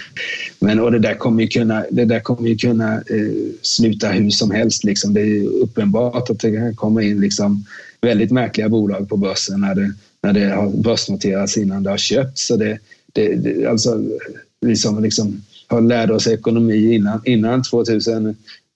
men, 0.60 0.80
och 0.80 0.92
det 0.92 1.00
där 1.00 1.14
kommer 1.14 1.42
ju 1.42 1.48
kunna, 1.48 1.86
det 1.92 2.06
där 2.06 2.20
kommer 2.20 2.50
ju 2.50 2.58
kunna 2.58 2.94
eh, 2.94 3.54
sluta 3.62 4.08
hur 4.08 4.30
som 4.30 4.52
helst. 4.52 4.84
Liksom. 4.84 5.14
Det 5.14 5.22
är 5.22 5.48
uppenbart 5.48 6.30
att 6.30 6.40
det 6.40 6.56
kan 6.56 6.76
komma 6.76 7.04
in 7.04 7.22
liksom 7.22 7.66
väldigt 8.02 8.32
märkliga 8.32 8.70
bolag 8.70 9.10
på 9.10 9.18
börsen 9.18 9.62
när 9.62 9.76
det, 9.76 9.94
när 10.22 10.34
det 10.34 10.56
har 10.56 10.70
börsnoterats 10.70 11.58
innan 11.58 11.84
det 11.84 11.90
har 11.90 11.98
köpts. 11.98 12.48
Så 12.48 12.56
det, 12.56 12.80
det, 13.14 13.36
det, 13.36 13.66
alltså, 13.66 14.04
vi 14.62 14.76
som 14.76 15.04
liksom 15.04 15.42
har 15.68 15.82
lärde 15.82 16.14
oss 16.14 16.28
ekonomi 16.28 16.94
innan, 16.94 17.22
innan 17.26 17.64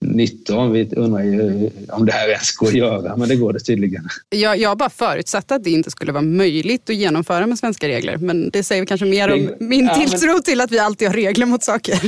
2019. 0.01 0.71
Vi 0.71 0.89
undrar 0.95 1.23
ju 1.23 1.69
om 1.89 2.05
det 2.05 2.11
här 2.11 2.27
ens 2.27 2.51
går 2.51 2.67
att 2.67 2.73
göra, 2.73 3.15
men 3.17 3.29
det 3.29 3.35
går 3.35 3.53
det 3.53 3.59
tydligen. 3.59 4.07
Jag, 4.29 4.57
jag 4.57 4.77
bara 4.77 4.89
förutsatte 4.89 5.55
att 5.55 5.63
det 5.63 5.69
inte 5.69 5.91
skulle 5.91 6.11
vara 6.11 6.23
möjligt 6.23 6.89
att 6.89 6.95
genomföra 6.95 7.47
med 7.47 7.59
svenska 7.59 7.87
regler. 7.87 8.17
Men 8.17 8.49
det 8.49 8.63
säger 8.63 8.85
kanske 8.85 9.05
mer 9.05 9.33
om 9.33 9.49
min 9.59 9.85
ja, 9.85 9.95
tilltro 9.95 10.33
men... 10.33 10.43
till 10.43 10.61
att 10.61 10.71
vi 10.71 10.79
alltid 10.79 11.07
har 11.07 11.15
regler 11.15 11.45
mot 11.45 11.63
saker. 11.63 11.99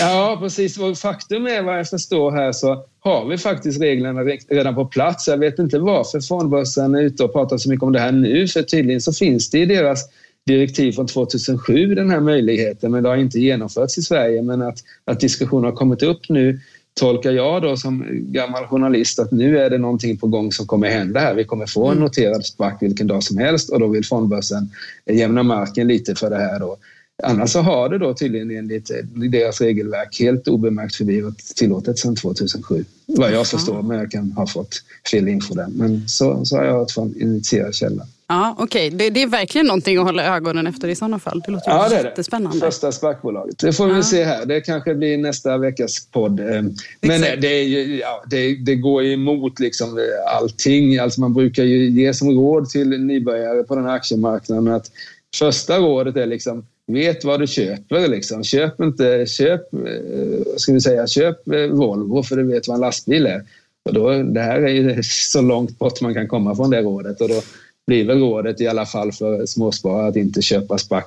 Ja, 0.00 0.38
precis. 0.40 0.78
faktum 1.00 1.46
är 1.46 1.62
vad 1.62 1.78
jag 1.78 1.88
förstår 1.88 2.30
här 2.30 2.52
så 2.52 2.84
har 3.00 3.28
vi 3.28 3.38
faktiskt 3.38 3.80
reglerna 3.80 4.20
redan 4.48 4.74
på 4.74 4.84
plats. 4.84 5.28
Jag 5.28 5.38
vet 5.38 5.58
inte 5.58 5.78
varför 5.78 6.20
fondbörsen 6.20 6.94
är 6.94 7.02
ute 7.02 7.24
och 7.24 7.32
pratar 7.32 7.58
så 7.58 7.70
mycket 7.70 7.82
om 7.82 7.92
det 7.92 8.00
här 8.00 8.12
nu, 8.12 8.48
för 8.48 8.62
tydligen 8.62 9.00
så 9.00 9.12
finns 9.12 9.50
det 9.50 9.58
i 9.58 9.66
deras 9.66 10.04
direktiv 10.46 10.92
från 10.92 11.06
2007, 11.06 11.94
den 11.94 12.10
här 12.10 12.20
möjligheten, 12.20 12.92
men 12.92 13.02
det 13.02 13.08
har 13.08 13.16
inte 13.16 13.40
genomförts 13.40 13.98
i 13.98 14.02
Sverige. 14.02 14.42
Men 14.42 14.62
att, 14.62 14.78
att 15.04 15.20
diskussionen 15.20 15.64
har 15.64 15.72
kommit 15.72 16.02
upp 16.02 16.28
nu 16.28 16.60
tolkar 16.94 17.32
jag 17.32 17.62
då 17.62 17.76
som 17.76 18.04
gammal 18.10 18.66
journalist 18.66 19.18
att 19.18 19.32
nu 19.32 19.58
är 19.58 19.70
det 19.70 19.78
någonting 19.78 20.16
på 20.16 20.26
gång 20.26 20.52
som 20.52 20.66
kommer 20.66 20.90
hända 20.90 21.20
här. 21.20 21.34
Vi 21.34 21.44
kommer 21.44 21.66
få 21.66 21.86
en 21.86 21.92
mm. 21.92 22.04
noterad 22.04 22.46
SPAC 22.46 22.74
vilken 22.80 23.06
dag 23.06 23.22
som 23.22 23.38
helst 23.38 23.70
och 23.70 23.80
då 23.80 23.86
vill 23.86 24.04
fondbörsen 24.04 24.70
jämna 25.06 25.42
marken 25.42 25.88
lite 25.88 26.14
för 26.14 26.30
det 26.30 26.36
här. 26.36 26.60
Då. 26.60 26.76
Annars 27.22 27.50
så 27.50 27.60
har 27.60 27.88
det 27.88 27.98
då 27.98 28.14
tydligen 28.14 28.50
enligt 28.50 28.90
deras 29.14 29.60
regelverk 29.60 30.20
helt 30.20 30.48
obemärkt 30.48 30.94
förblivit 30.94 31.38
tillåtet 31.56 31.98
sedan 31.98 32.16
2007. 32.16 32.84
Vad 33.06 33.32
jag 33.32 33.46
förstår, 33.46 33.82
men 33.82 33.98
jag 33.98 34.10
kan 34.10 34.32
ha 34.32 34.46
fått 34.46 34.82
fel 35.10 35.28
info 35.28 35.54
där. 35.54 35.68
Men 35.68 36.08
så, 36.08 36.44
så 36.44 36.56
har 36.56 36.64
jag 36.64 36.72
hört 36.72 36.90
från 36.90 37.14
initierad 37.20 37.74
källa. 37.74 38.06
Ja, 38.32 38.54
Okej, 38.58 38.86
okay. 38.86 38.98
det, 38.98 39.10
det, 39.10 39.22
är 39.22 39.26
verkligen 39.26 39.66
någonting 39.66 39.98
att 39.98 40.04
hålla 40.04 40.36
ögonen 40.36 40.66
efter 40.66 40.88
i 40.88 40.94
sådana 40.94 41.18
fall. 41.18 41.42
Det 41.46 41.52
låter 41.52 41.70
ja, 41.70 41.88
det 41.88 41.94
jättespännande. 41.94 42.58
Det. 42.58 42.66
Första 42.66 42.92
SPAC-bolaget. 42.92 43.58
Det 43.58 43.72
får 43.72 43.86
vi 43.86 43.94
ja. 43.94 44.02
se 44.02 44.24
här. 44.24 44.46
Det 44.46 44.60
kanske 44.60 44.94
blir 44.94 45.18
nästa 45.18 45.58
veckas 45.58 46.06
podd. 46.06 46.40
Eh, 46.40 46.62
men 47.00 47.20
det, 47.20 47.46
är 47.46 47.98
ja, 48.00 48.24
det, 48.30 48.54
det, 48.54 48.74
går 48.74 49.04
emot 49.04 49.60
liksom 49.60 49.98
allting. 50.26 50.98
Alltså 50.98 51.20
man 51.20 51.34
brukar 51.34 51.64
ju 51.64 51.90
ge 51.90 52.14
som 52.14 52.30
råd 52.30 52.68
till 52.68 52.88
nybörjare 52.88 53.62
på 53.62 53.74
den 53.74 53.84
här 53.84 53.94
aktiemarknaden 53.94 54.74
att 54.74 54.90
första 55.38 55.78
rådet 55.78 56.16
är 56.16 56.26
liksom 56.26 56.66
vet 56.86 57.24
vad 57.24 57.40
du 57.40 57.46
köper. 57.46 58.08
Liksom. 58.08 58.44
Köp 58.44 58.80
inte, 58.80 59.26
köp, 59.26 59.74
eh, 59.74 60.56
ska 60.56 60.72
vi 60.72 60.80
säga, 60.80 61.06
köp 61.06 61.48
eh, 61.48 61.66
Volvo 61.66 62.22
för 62.22 62.36
du 62.36 62.44
vet 62.44 62.68
vad 62.68 62.74
en 62.74 62.80
lastbil 62.80 63.26
är. 63.26 63.42
Och 63.84 63.94
då, 63.94 64.22
det 64.22 64.40
här 64.40 64.62
är 64.62 64.68
ju 64.68 65.02
så 65.32 65.40
långt 65.40 65.78
bort 65.78 66.00
man 66.00 66.14
kan 66.14 66.28
komma 66.28 66.56
från 66.56 66.70
det 66.70 66.82
rådet. 66.82 67.20
Och 67.20 67.28
då, 67.28 67.42
blir 67.86 68.06
väl 68.06 68.18
rådet 68.18 68.60
i 68.60 68.66
alla 68.68 68.86
fall 68.86 69.12
för 69.12 69.46
småsparare 69.46 70.08
att 70.08 70.16
inte 70.16 70.42
köpa 70.42 70.78
SPAC 70.78 71.04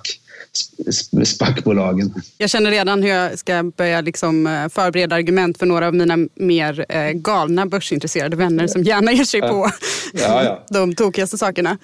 SPAC-bolagen. 1.25 2.13
Jag 2.37 2.49
känner 2.49 2.71
redan 2.71 3.03
hur 3.03 3.09
jag 3.09 3.39
ska 3.39 3.63
börja 3.77 4.01
liksom 4.01 4.47
eh, 4.47 4.69
förbereda 4.69 5.15
argument 5.15 5.57
för 5.57 5.65
några 5.65 5.87
av 5.87 5.93
mina 5.93 6.17
mer 6.35 6.85
eh, 6.89 7.11
galna 7.11 7.65
börsintresserade 7.65 8.35
vänner 8.35 8.67
som 8.67 8.83
gärna 8.83 9.11
ger 9.11 9.23
sig 9.23 9.41
på 9.41 9.71
ja, 10.13 10.43
ja. 10.43 10.65
de 10.69 10.95
tokigaste 10.95 11.37
sakerna. 11.37 11.77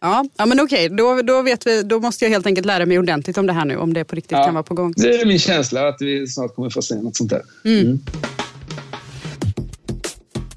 Ja, 0.00 0.24
ja 0.36 0.46
men 0.46 0.60
okej, 0.60 0.88
då, 0.88 1.22
då, 1.22 1.42
vet 1.42 1.66
vi, 1.66 1.82
då 1.82 2.00
måste 2.00 2.24
jag 2.24 2.30
helt 2.30 2.46
enkelt 2.46 2.66
lära 2.66 2.86
mig 2.86 2.98
ordentligt 2.98 3.38
om 3.38 3.46
det 3.46 3.52
här 3.52 3.64
nu, 3.64 3.76
om 3.76 3.94
det 3.94 4.04
på 4.04 4.16
riktigt 4.16 4.32
ja, 4.32 4.44
kan 4.44 4.54
vara 4.54 4.64
på 4.64 4.74
gång. 4.74 4.94
Det 4.96 5.20
är 5.20 5.26
min 5.26 5.38
känsla 5.38 5.88
att 5.88 5.96
vi 6.00 6.26
snart 6.26 6.54
kommer 6.54 6.70
få 6.70 6.82
se 6.82 6.94
något 6.94 7.16
sånt 7.16 7.30
där. 7.30 7.42
Mm. 7.64 7.80
Mm. 7.80 8.00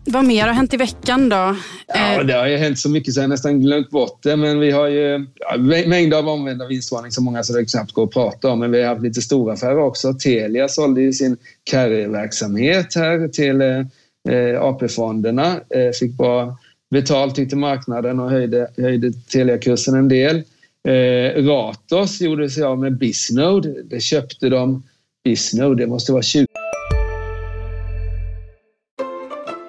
Vad 0.09 0.25
mer 0.25 0.47
har 0.47 0.53
hänt 0.53 0.73
i 0.73 0.77
veckan 0.77 1.29
då? 1.29 1.55
Ja, 1.87 2.19
eh, 2.19 2.25
det 2.25 2.33
har 2.33 2.47
ju 2.47 2.57
hänt 2.57 2.79
så 2.79 2.89
mycket 2.89 3.13
så 3.13 3.21
jag 3.21 3.29
nästan 3.29 3.61
glömt 3.61 3.89
bort 3.89 4.23
det. 4.23 4.35
Men 4.35 4.59
vi 4.59 4.71
har 4.71 4.87
ju 4.87 5.25
ja, 5.35 5.57
mängder 5.87 6.17
av 6.17 6.29
omvända 6.29 6.67
vinstvarning, 6.67 7.11
så 7.11 7.21
många 7.21 7.43
så 7.43 7.53
det 7.53 7.65
knappt 7.65 7.91
går 7.91 8.03
att 8.03 8.13
prata 8.13 8.49
om. 8.49 8.59
Men 8.59 8.71
vi 8.71 8.81
har 8.81 8.89
haft 8.89 9.01
lite 9.01 9.21
stora 9.21 9.53
affärer 9.53 9.79
också. 9.79 10.13
Telia 10.13 10.67
sålde 10.67 11.01
ju 11.01 11.13
sin 11.13 11.37
carry-verksamhet 11.63 12.95
här 12.95 13.27
till 13.27 13.61
eh, 13.61 14.61
AP-fonderna. 14.61 15.47
Eh, 15.47 15.91
fick 15.99 16.17
bra 16.17 16.57
betalt, 16.91 17.35
tyckte 17.35 17.55
marknaden 17.55 18.19
och 18.19 18.29
höjde, 18.29 18.67
höjde 18.77 19.11
Telia-kursen 19.11 19.95
en 19.95 20.07
del. 20.07 20.43
Eh, 20.87 21.43
Ratos 21.43 22.21
gjorde 22.21 22.49
sig 22.49 22.63
av 22.63 22.79
med 22.79 22.97
Bisnode. 22.97 23.83
Det 23.83 23.99
köpte 23.99 24.49
de. 24.49 24.83
Bisnode, 25.23 25.83
det 25.83 25.87
måste 25.87 26.11
vara 26.11 26.23
20 26.23 26.47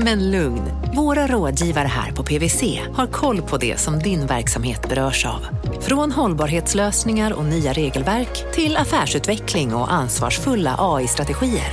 Men 0.00 0.30
lugn, 0.30 0.62
våra 0.96 1.26
rådgivare 1.26 1.86
här 1.88 2.12
på 2.12 2.22
PWC 2.22 2.62
har 2.92 3.06
koll 3.06 3.42
på 3.42 3.56
det 3.56 3.78
som 3.78 3.98
din 3.98 4.26
verksamhet 4.26 4.88
berörs 4.88 5.26
av. 5.26 5.46
Från 5.80 6.12
hållbarhetslösningar 6.12 7.32
och 7.32 7.44
nya 7.44 7.72
regelverk 7.72 8.52
till 8.54 8.76
affärsutveckling 8.76 9.74
och 9.74 9.92
ansvarsfulla 9.92 10.76
AI-strategier. 10.78 11.72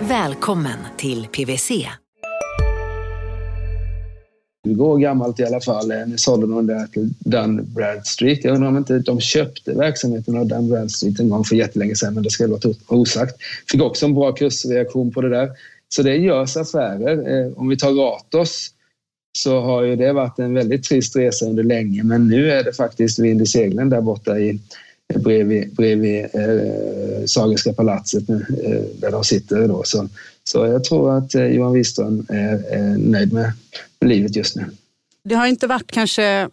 Välkommen 0.00 0.78
till 0.96 1.26
PWC. 1.26 1.70
20 4.66 4.84
år 4.84 4.98
gammalt 4.98 5.40
i 5.40 5.44
alla 5.44 5.60
fall. 5.60 5.90
Eh, 5.90 6.06
ni 6.06 6.18
sålde 6.18 6.46
de 6.46 6.66
det 6.66 6.88
till 6.92 7.14
Dun 7.18 7.74
Bradstreet. 7.74 8.44
Jag 8.44 8.54
undrar 8.54 8.68
om 8.68 8.76
inte 8.76 8.98
de 8.98 9.20
köpte 9.20 9.72
verksamheten 9.72 10.36
av 10.36 10.46
Dun 10.46 10.68
Bradstreet 10.68 11.20
en 11.20 11.28
gång 11.28 11.44
för 11.44 11.56
jättelänge 11.56 11.96
sedan, 11.96 12.14
men 12.14 12.22
det 12.22 12.30
ska 12.30 12.46
låta 12.46 12.68
osagt. 12.88 13.36
Fick 13.70 13.82
också 13.82 14.06
en 14.06 14.14
bra 14.14 14.32
kursreaktion 14.32 15.12
på 15.12 15.20
det 15.20 15.28
där. 15.28 15.50
Så 15.94 16.02
det 16.02 16.16
görs 16.16 16.56
affärer. 16.56 17.46
Eh, 17.46 17.52
om 17.56 17.68
vi 17.68 17.76
tar 17.76 17.92
Ratos 17.92 18.70
så 19.38 19.60
har 19.60 19.82
ju 19.82 19.96
det 19.96 20.12
varit 20.12 20.38
en 20.38 20.54
väldigt 20.54 20.84
trist 20.84 21.16
resa 21.16 21.46
under 21.46 21.62
länge, 21.62 22.02
men 22.02 22.28
nu 22.28 22.50
är 22.50 22.64
det 22.64 22.72
faktiskt 22.72 23.18
vind 23.18 23.42
i 23.42 23.46
seglen 23.46 23.90
där 23.90 24.00
borta 24.00 24.38
i 24.38 24.60
bredvid, 25.14 25.74
bredvid 25.74 26.24
eh, 26.24 27.24
Sagerska 27.26 27.72
palatset 27.72 28.28
nu, 28.28 28.46
eh, 28.64 29.00
där 29.00 29.10
de 29.10 29.24
sitter. 29.24 29.68
Då. 29.68 29.82
Så, 29.84 30.08
så 30.44 30.66
jag 30.66 30.84
tror 30.84 31.18
att 31.18 31.34
eh, 31.34 31.46
Johan 31.46 31.72
Wiström 31.72 32.26
är, 32.28 32.72
är 32.72 32.96
nöjd 32.98 33.32
med, 33.32 33.52
med 34.00 34.10
livet 34.10 34.36
just 34.36 34.56
nu. 34.56 34.64
Det 35.24 35.34
har 35.34 35.46
inte 35.46 35.66
varit 35.66 35.92
kanske 35.92 36.48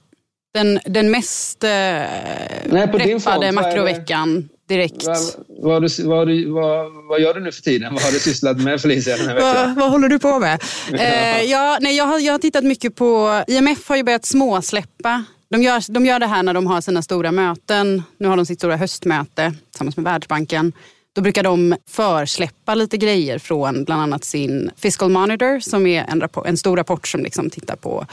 den, 0.54 0.80
den 0.86 1.12
mest 1.12 1.64
eh, 1.64 1.70
Nej, 1.70 2.88
på 2.92 2.98
din 2.98 3.08
träffade 3.08 3.52
makroveckan 3.52 4.50
direkt. 4.74 5.06
Vad, 5.08 5.18
vad, 5.64 5.82
du- 5.82 6.04
vad, 6.04 6.28
du- 6.28 6.50
vad, 6.52 6.92
vad 7.10 7.22
gör 7.22 7.34
du 7.34 7.40
nu 7.40 7.52
för 7.52 7.62
tiden? 7.62 7.94
Vad 7.94 8.04
har 8.04 8.12
du 8.12 8.20
sysslat 8.20 8.58
med 8.62 8.82
Felicia 8.82 9.18
den 9.18 9.28
här 9.28 9.36
veckan? 9.36 9.56
Vad, 9.56 9.76
vad 9.76 9.92
håller 9.92 10.10
du 10.10 10.20
på 10.20 10.40
med? 10.40 10.64
eh, 10.94 11.42
ja, 11.44 11.78
nej, 11.82 11.96
jag, 11.98 12.06
har, 12.06 12.20
jag 12.20 12.34
har 12.34 12.40
tittat 12.40 12.64
mycket 12.64 12.96
på... 12.96 13.44
IMF 13.48 13.88
har 13.90 13.96
ju 13.96 14.04
börjat 14.04 14.26
småsläppa. 14.26 15.24
De 15.52 15.64
gör, 15.64 15.92
de 15.94 16.06
gör 16.06 16.20
det 16.20 16.28
här 16.28 16.44
när 16.44 16.54
de 16.54 16.68
har 16.68 16.82
sina 16.82 17.02
stora 17.02 17.32
möten. 17.32 18.04
Nu 18.18 18.28
har 18.28 18.38
de 18.38 18.46
sitt 18.46 18.60
stora 18.60 18.76
höstmöte 18.76 19.54
tillsammans 19.72 19.98
med 19.98 20.04
Världsbanken. 20.04 20.74
Då 21.16 21.22
brukar 21.22 21.44
de 21.44 21.76
försläppa 21.90 22.76
lite 22.76 22.98
grejer 22.98 23.40
från 23.40 23.84
bland 23.84 24.02
annat 24.02 24.24
sin 24.24 24.72
Fiscal 24.78 25.10
Monitor 25.10 25.60
som 25.60 25.88
är 25.88 26.06
en, 26.10 26.22
rapport, 26.22 26.48
en 26.48 26.58
stor 26.58 26.78
rapport 26.78 27.08
som 27.08 27.24
liksom 27.24 27.50
tittar 27.50 27.76
på 27.76 28.06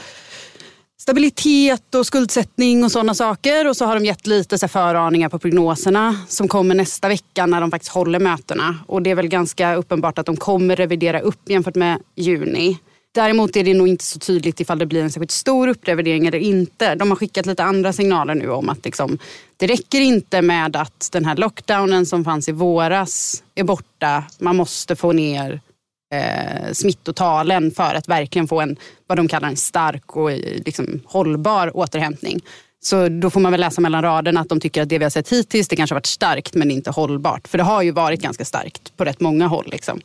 stabilitet 1.01 1.95
och 1.95 2.05
skuldsättning 2.05 2.83
och 2.83 2.91
sådana 2.91 3.13
saker. 3.13 3.67
Och 3.67 3.77
så 3.77 3.85
har 3.85 3.95
de 3.95 4.05
gett 4.05 4.27
lite 4.27 4.57
så 4.57 4.63
här 4.63 4.67
föraningar 4.67 5.29
på 5.29 5.39
prognoserna 5.39 6.15
som 6.27 6.47
kommer 6.47 6.75
nästa 6.75 7.07
vecka 7.07 7.45
när 7.45 7.61
de 7.61 7.71
faktiskt 7.71 7.91
håller 7.91 8.19
mötena. 8.19 8.75
Och 8.87 9.01
det 9.01 9.09
är 9.09 9.15
väl 9.15 9.27
ganska 9.27 9.75
uppenbart 9.75 10.19
att 10.19 10.25
de 10.25 10.37
kommer 10.37 10.75
revidera 10.75 11.19
upp 11.19 11.49
jämfört 11.49 11.75
med 11.75 11.99
juni. 12.15 12.77
Däremot 13.13 13.55
är 13.55 13.63
det 13.63 13.73
nog 13.73 13.87
inte 13.87 14.03
så 14.03 14.19
tydligt 14.19 14.59
ifall 14.59 14.79
det 14.79 14.85
blir 14.85 15.03
en 15.03 15.11
särskilt 15.11 15.31
stor 15.31 15.67
upprevidering 15.67 16.27
eller 16.27 16.37
inte. 16.37 16.95
De 16.95 17.09
har 17.09 17.15
skickat 17.15 17.45
lite 17.45 17.63
andra 17.63 17.93
signaler 17.93 18.35
nu 18.35 18.49
om 18.49 18.69
att 18.69 18.85
liksom, 18.85 19.17
det 19.57 19.67
räcker 19.67 20.01
inte 20.01 20.41
med 20.41 20.75
att 20.75 21.09
den 21.11 21.25
här 21.25 21.35
lockdownen 21.35 22.05
som 22.05 22.23
fanns 22.23 22.49
i 22.49 22.51
våras 22.51 23.43
är 23.55 23.63
borta. 23.63 24.23
Man 24.39 24.55
måste 24.55 24.95
få 24.95 25.11
ner 25.11 25.61
eh, 26.11 26.71
smittotalen 26.73 27.71
för 27.71 27.95
att 27.95 28.07
verkligen 28.07 28.47
få 28.47 28.61
en, 28.61 28.75
vad 29.07 29.17
de 29.17 29.27
kallar 29.27 29.47
en 29.47 29.57
stark 29.57 30.15
och 30.15 30.31
eh, 30.31 30.37
liksom, 30.65 31.01
hållbar 31.05 31.77
återhämtning. 31.77 32.39
Så 32.83 33.07
då 33.07 33.29
får 33.29 33.39
man 33.39 33.51
väl 33.51 33.61
läsa 33.61 33.81
mellan 33.81 34.01
raderna 34.01 34.39
att 34.39 34.49
de 34.49 34.59
tycker 34.59 34.81
att 34.81 34.89
det 34.89 34.97
vi 34.97 35.05
har 35.05 35.09
sett 35.09 35.29
hittills 35.29 35.67
det 35.67 35.75
kanske 35.75 35.93
har 35.93 35.97
varit 35.97 36.05
starkt 36.05 36.53
men 36.53 36.71
inte 36.71 36.91
hållbart. 36.91 37.47
För 37.47 37.57
det 37.57 37.63
har 37.63 37.81
ju 37.81 37.91
varit 37.91 38.21
ganska 38.21 38.45
starkt 38.45 38.97
på 38.97 39.05
rätt 39.05 39.19
många 39.19 39.47
håll. 39.47 39.67
Liksom. 39.71 40.01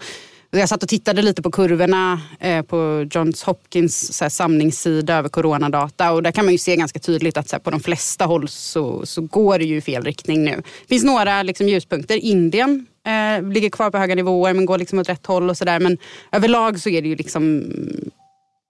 Jag 0.58 0.68
satt 0.68 0.82
och 0.82 0.88
tittade 0.88 1.22
lite 1.22 1.42
på 1.42 1.50
kurvorna 1.50 2.20
eh, 2.40 2.62
på 2.62 3.06
Johns 3.10 3.42
Hopkins 3.42 4.16
så 4.16 4.24
här, 4.24 4.28
samlingssida 4.28 5.14
över 5.14 5.28
coronadata 5.28 6.12
och 6.12 6.22
där 6.22 6.32
kan 6.32 6.44
man 6.44 6.52
ju 6.52 6.58
se 6.58 6.76
ganska 6.76 6.98
tydligt 6.98 7.36
att 7.36 7.52
här, 7.52 7.58
på 7.58 7.70
de 7.70 7.80
flesta 7.80 8.24
håll 8.24 8.48
så, 8.48 9.06
så 9.06 9.20
går 9.20 9.58
det 9.58 9.64
ju 9.64 9.76
i 9.76 9.80
fel 9.80 10.04
riktning 10.04 10.44
nu. 10.44 10.56
Det 10.56 10.88
finns 10.88 11.04
några 11.04 11.42
liksom, 11.42 11.68
ljuspunkter. 11.68 12.16
Indien 12.16 12.86
eh, 13.06 13.42
ligger 13.52 13.70
kvar 13.70 13.90
på 13.90 13.98
höga 13.98 14.14
nivåer 14.14 14.54
men 14.54 14.66
går 14.66 14.78
liksom 14.78 14.98
åt 14.98 15.08
rätt 15.08 15.26
håll 15.26 15.50
och 15.50 15.56
sådär. 15.56 15.80
Men 15.80 15.98
överlag 16.32 16.80
så 16.80 16.88
är 16.88 17.02
det 17.02 17.08
ju 17.08 17.16
liksom 17.16 17.72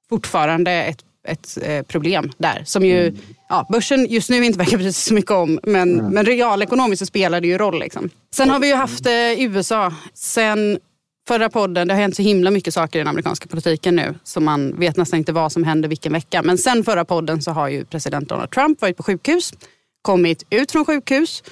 fortfarande 0.08 0.72
ett, 0.72 1.04
ett 1.28 1.58
eh, 1.62 1.82
problem 1.82 2.32
där. 2.38 2.62
Som 2.66 2.84
ju, 2.84 3.14
ja, 3.48 3.66
börsen 3.70 4.06
just 4.06 4.30
nu 4.30 4.44
inte 4.44 4.58
verkar 4.58 4.76
bry 4.76 4.92
sig 4.92 4.92
så 4.92 5.14
mycket 5.14 5.30
om 5.30 5.60
men, 5.62 5.96
men 5.96 6.24
realekonomiskt 6.24 6.98
så 6.98 7.06
spelar 7.06 7.40
det 7.40 7.46
ju 7.46 7.58
roll. 7.58 7.78
Liksom. 7.78 8.10
Sen 8.34 8.50
har 8.50 8.58
vi 8.58 8.68
ju 8.68 8.74
haft 8.74 9.06
eh, 9.06 9.40
USA 9.40 9.94
sen 10.14 10.78
förra 11.28 11.50
podden. 11.50 11.88
Det 11.88 11.94
har 11.94 12.00
hänt 12.00 12.16
så 12.16 12.22
himla 12.22 12.50
mycket 12.50 12.74
saker 12.74 12.98
i 12.98 13.00
den 13.00 13.08
amerikanska 13.08 13.48
politiken 13.48 13.96
nu 13.96 14.14
så 14.24 14.40
man 14.40 14.80
vet 14.80 14.96
nästan 14.96 15.18
inte 15.18 15.32
vad 15.32 15.52
som 15.52 15.64
händer 15.64 15.88
vilken 15.88 16.12
vecka. 16.12 16.42
Men 16.42 16.58
sen 16.58 16.84
förra 16.84 17.04
podden 17.04 17.42
så 17.42 17.50
har 17.50 17.68
ju 17.68 17.84
president 17.84 18.28
Donald 18.28 18.50
Trump 18.50 18.80
varit 18.80 18.96
på 18.96 19.02
sjukhus, 19.02 19.52
kommit 20.02 20.42
ut 20.50 20.72
från 20.72 20.84
sjukhus 20.84 21.42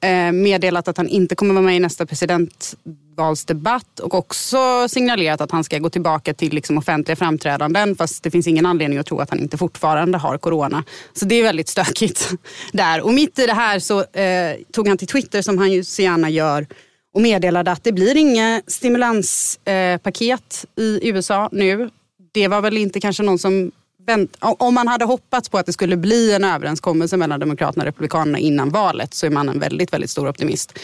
eh, 0.00 0.32
meddelat 0.32 0.88
att 0.88 0.96
han 0.96 1.08
inte 1.08 1.34
kommer 1.34 1.54
vara 1.54 1.64
med 1.64 1.76
i 1.76 1.80
nästa 1.80 2.06
presidentvalsdebatt 2.06 4.00
och 4.00 4.14
också 4.14 4.88
signalerat 4.88 5.40
att 5.40 5.50
han 5.50 5.64
ska 5.64 5.78
gå 5.78 5.90
tillbaka 5.90 6.34
till 6.34 6.54
liksom 6.54 6.78
offentliga 6.78 7.16
framträdanden 7.16 7.96
fast 7.96 8.22
det 8.22 8.30
finns 8.30 8.46
ingen 8.46 8.66
anledning 8.66 8.98
att 8.98 9.06
tro 9.06 9.18
att 9.18 9.30
han 9.30 9.40
inte 9.40 9.56
fortfarande 9.58 10.18
har 10.18 10.38
corona. 10.38 10.84
Så 11.12 11.24
det 11.24 11.34
är 11.34 11.42
väldigt 11.42 11.68
stökigt 11.68 12.30
där. 12.72 13.00
Och 13.00 13.14
mitt 13.14 13.38
i 13.38 13.46
det 13.46 13.54
här 13.54 13.78
så 13.78 14.00
eh, 14.00 14.56
tog 14.72 14.88
han 14.88 14.98
till 14.98 15.08
Twitter 15.08 15.42
som 15.42 15.58
han 15.58 15.72
ju 15.72 15.84
så 15.84 16.02
gärna 16.02 16.30
gör 16.30 16.66
och 17.14 17.22
meddelade 17.22 17.72
att 17.72 17.84
det 17.84 17.92
blir 17.92 18.16
inga 18.16 18.62
stimulanspaket 18.66 20.66
eh, 20.76 20.82
i 20.82 21.00
USA 21.02 21.48
nu. 21.52 21.90
Det 22.32 22.48
var 22.48 22.60
väl 22.60 22.76
inte 22.76 23.00
kanske 23.00 23.22
någon 23.22 23.38
som 23.38 23.72
vänt, 24.06 24.36
om 24.40 24.74
man 24.74 24.88
hade 24.88 25.04
hoppats 25.04 25.48
på 25.48 25.58
att 25.58 25.66
det 25.66 25.72
skulle 25.72 25.96
bli 25.96 26.32
en 26.32 26.44
överenskommelse 26.44 27.16
mellan 27.16 27.40
Demokraterna 27.40 27.82
och 27.82 27.86
Republikanerna 27.86 28.38
innan 28.38 28.70
valet 28.70 29.14
så 29.14 29.26
är 29.26 29.30
man 29.30 29.48
en 29.48 29.58
väldigt, 29.58 29.92
väldigt 29.92 30.10
stor 30.10 30.28
optimist. 30.28 30.78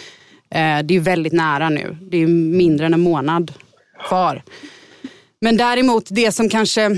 Eh, 0.50 0.78
det 0.84 0.96
är 0.96 1.00
väldigt 1.00 1.32
nära 1.32 1.68
nu. 1.68 1.96
Det 2.00 2.16
är 2.16 2.26
mindre 2.26 2.86
än 2.86 2.94
en 2.94 3.00
månad 3.00 3.52
kvar. 4.08 4.42
Men 5.40 5.56
däremot 5.56 6.06
det 6.10 6.32
som 6.32 6.48
kanske... 6.48 6.90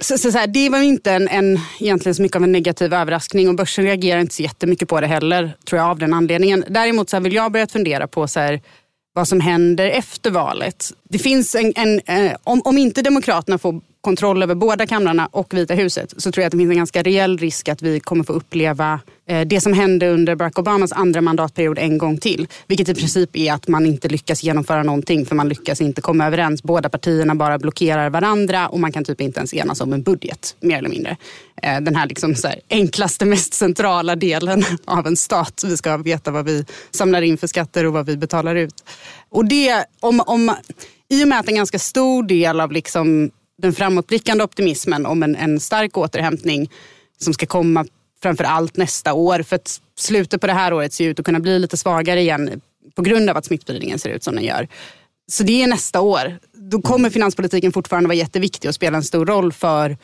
Så, 0.00 0.18
så, 0.18 0.32
så 0.32 0.38
här, 0.38 0.46
det 0.46 0.68
var 0.68 0.82
inte 0.82 1.12
en, 1.12 1.28
en, 1.28 1.60
egentligen 1.80 2.14
så 2.14 2.22
mycket 2.22 2.36
av 2.36 2.44
en 2.44 2.52
negativ 2.52 2.94
överraskning 2.94 3.48
och 3.48 3.54
börsen 3.54 3.84
reagerar 3.84 4.20
inte 4.20 4.34
så 4.34 4.42
jättemycket 4.42 4.88
på 4.88 5.00
det 5.00 5.06
heller, 5.06 5.56
tror 5.68 5.80
jag, 5.80 5.90
av 5.90 5.98
den 5.98 6.14
anledningen. 6.14 6.64
Däremot 6.68 7.10
så 7.10 7.16
här, 7.16 7.22
vill 7.22 7.34
jag 7.34 7.52
börja 7.52 7.66
fundera 7.66 8.06
på 8.06 8.28
så 8.28 8.40
här, 8.40 8.60
vad 9.12 9.28
som 9.28 9.40
händer 9.40 9.86
efter 9.86 10.30
valet. 10.30 10.92
Det 11.08 11.18
finns 11.18 11.54
en, 11.54 11.72
en 11.76 12.00
eh, 12.06 12.36
om, 12.44 12.62
om 12.64 12.78
inte 12.78 13.02
Demokraterna 13.02 13.58
får 13.58 13.80
kontroll 14.00 14.42
över 14.42 14.54
båda 14.54 14.86
kamrarna 14.86 15.28
och 15.32 15.54
Vita 15.54 15.74
huset 15.74 16.14
så 16.16 16.32
tror 16.32 16.42
jag 16.42 16.46
att 16.46 16.52
det 16.52 16.58
finns 16.58 16.70
en 16.70 16.76
ganska 16.76 17.02
reell 17.02 17.38
risk 17.38 17.68
att 17.68 17.82
vi 17.82 18.00
kommer 18.00 18.24
få 18.24 18.32
uppleva 18.32 19.00
eh, 19.26 19.40
det 19.40 19.60
som 19.60 19.72
hände 19.72 20.08
under 20.08 20.34
Barack 20.34 20.58
Obamas 20.58 20.92
andra 20.92 21.20
mandatperiod 21.20 21.78
en 21.78 21.98
gång 21.98 22.18
till. 22.18 22.48
Vilket 22.66 22.88
i 22.88 22.94
princip 22.94 23.36
är 23.36 23.52
att 23.52 23.68
man 23.68 23.86
inte 23.86 24.08
lyckas 24.08 24.42
genomföra 24.42 24.82
någonting 24.82 25.26
för 25.26 25.34
man 25.34 25.48
lyckas 25.48 25.80
inte 25.80 26.00
komma 26.00 26.26
överens. 26.26 26.62
Båda 26.62 26.88
partierna 26.88 27.34
bara 27.34 27.58
blockerar 27.58 28.10
varandra 28.10 28.68
och 28.68 28.80
man 28.80 28.92
kan 28.92 29.04
typ 29.04 29.20
inte 29.20 29.40
ens 29.40 29.54
enas 29.54 29.80
om 29.80 29.92
en 29.92 30.02
budget 30.02 30.56
mer 30.60 30.78
eller 30.78 30.88
mindre. 30.88 31.16
Eh, 31.62 31.80
den 31.80 31.96
här, 31.96 32.06
liksom 32.06 32.34
så 32.34 32.48
här 32.48 32.60
enklaste, 32.70 33.24
mest 33.24 33.54
centrala 33.54 34.16
delen 34.16 34.64
av 34.84 35.06
en 35.06 35.16
stat. 35.16 35.62
Vi 35.66 35.76
ska 35.76 35.96
veta 35.96 36.30
vad 36.30 36.44
vi 36.44 36.64
samlar 36.90 37.22
in 37.22 37.38
för 37.38 37.46
skatter 37.46 37.86
och 37.86 37.92
vad 37.92 38.06
vi 38.06 38.16
betalar 38.16 38.54
ut. 38.54 38.84
Och 39.30 39.44
det, 39.44 39.84
om, 40.00 40.20
om, 40.26 40.54
I 41.08 41.24
och 41.24 41.28
med 41.28 41.40
att 41.40 41.48
en 41.48 41.54
ganska 41.54 41.78
stor 41.78 42.22
del 42.22 42.60
av 42.60 42.72
liksom 42.72 43.30
den 43.58 43.72
framåtblickande 43.72 44.44
optimismen 44.44 45.06
om 45.06 45.22
en, 45.22 45.36
en 45.36 45.60
stark 45.60 45.96
återhämtning 45.96 46.70
som 47.20 47.34
ska 47.34 47.46
komma 47.46 47.86
framför 48.22 48.44
allt 48.44 48.76
nästa 48.76 49.12
år. 49.12 49.42
För 49.42 49.56
att 49.56 49.80
slutet 49.96 50.40
på 50.40 50.46
det 50.46 50.52
här 50.52 50.72
året 50.72 50.92
ser 50.92 51.08
ut 51.08 51.18
att 51.18 51.26
kunna 51.26 51.40
bli 51.40 51.58
lite 51.58 51.76
svagare 51.76 52.20
igen 52.20 52.60
på 52.94 53.02
grund 53.02 53.30
av 53.30 53.36
att 53.36 53.44
smittspridningen 53.44 53.98
ser 53.98 54.10
ut 54.10 54.24
som 54.24 54.34
den 54.34 54.44
gör. 54.44 54.68
Så 55.30 55.42
det 55.42 55.62
är 55.62 55.66
nästa 55.66 56.00
år. 56.00 56.38
Då 56.52 56.82
kommer 56.82 57.10
finanspolitiken 57.10 57.72
fortfarande 57.72 58.08
vara 58.08 58.16
jätteviktig 58.16 58.68
och 58.68 58.74
spela 58.74 58.96
en 58.96 59.02
stor 59.02 59.26
roll 59.26 59.52
för 59.52 59.96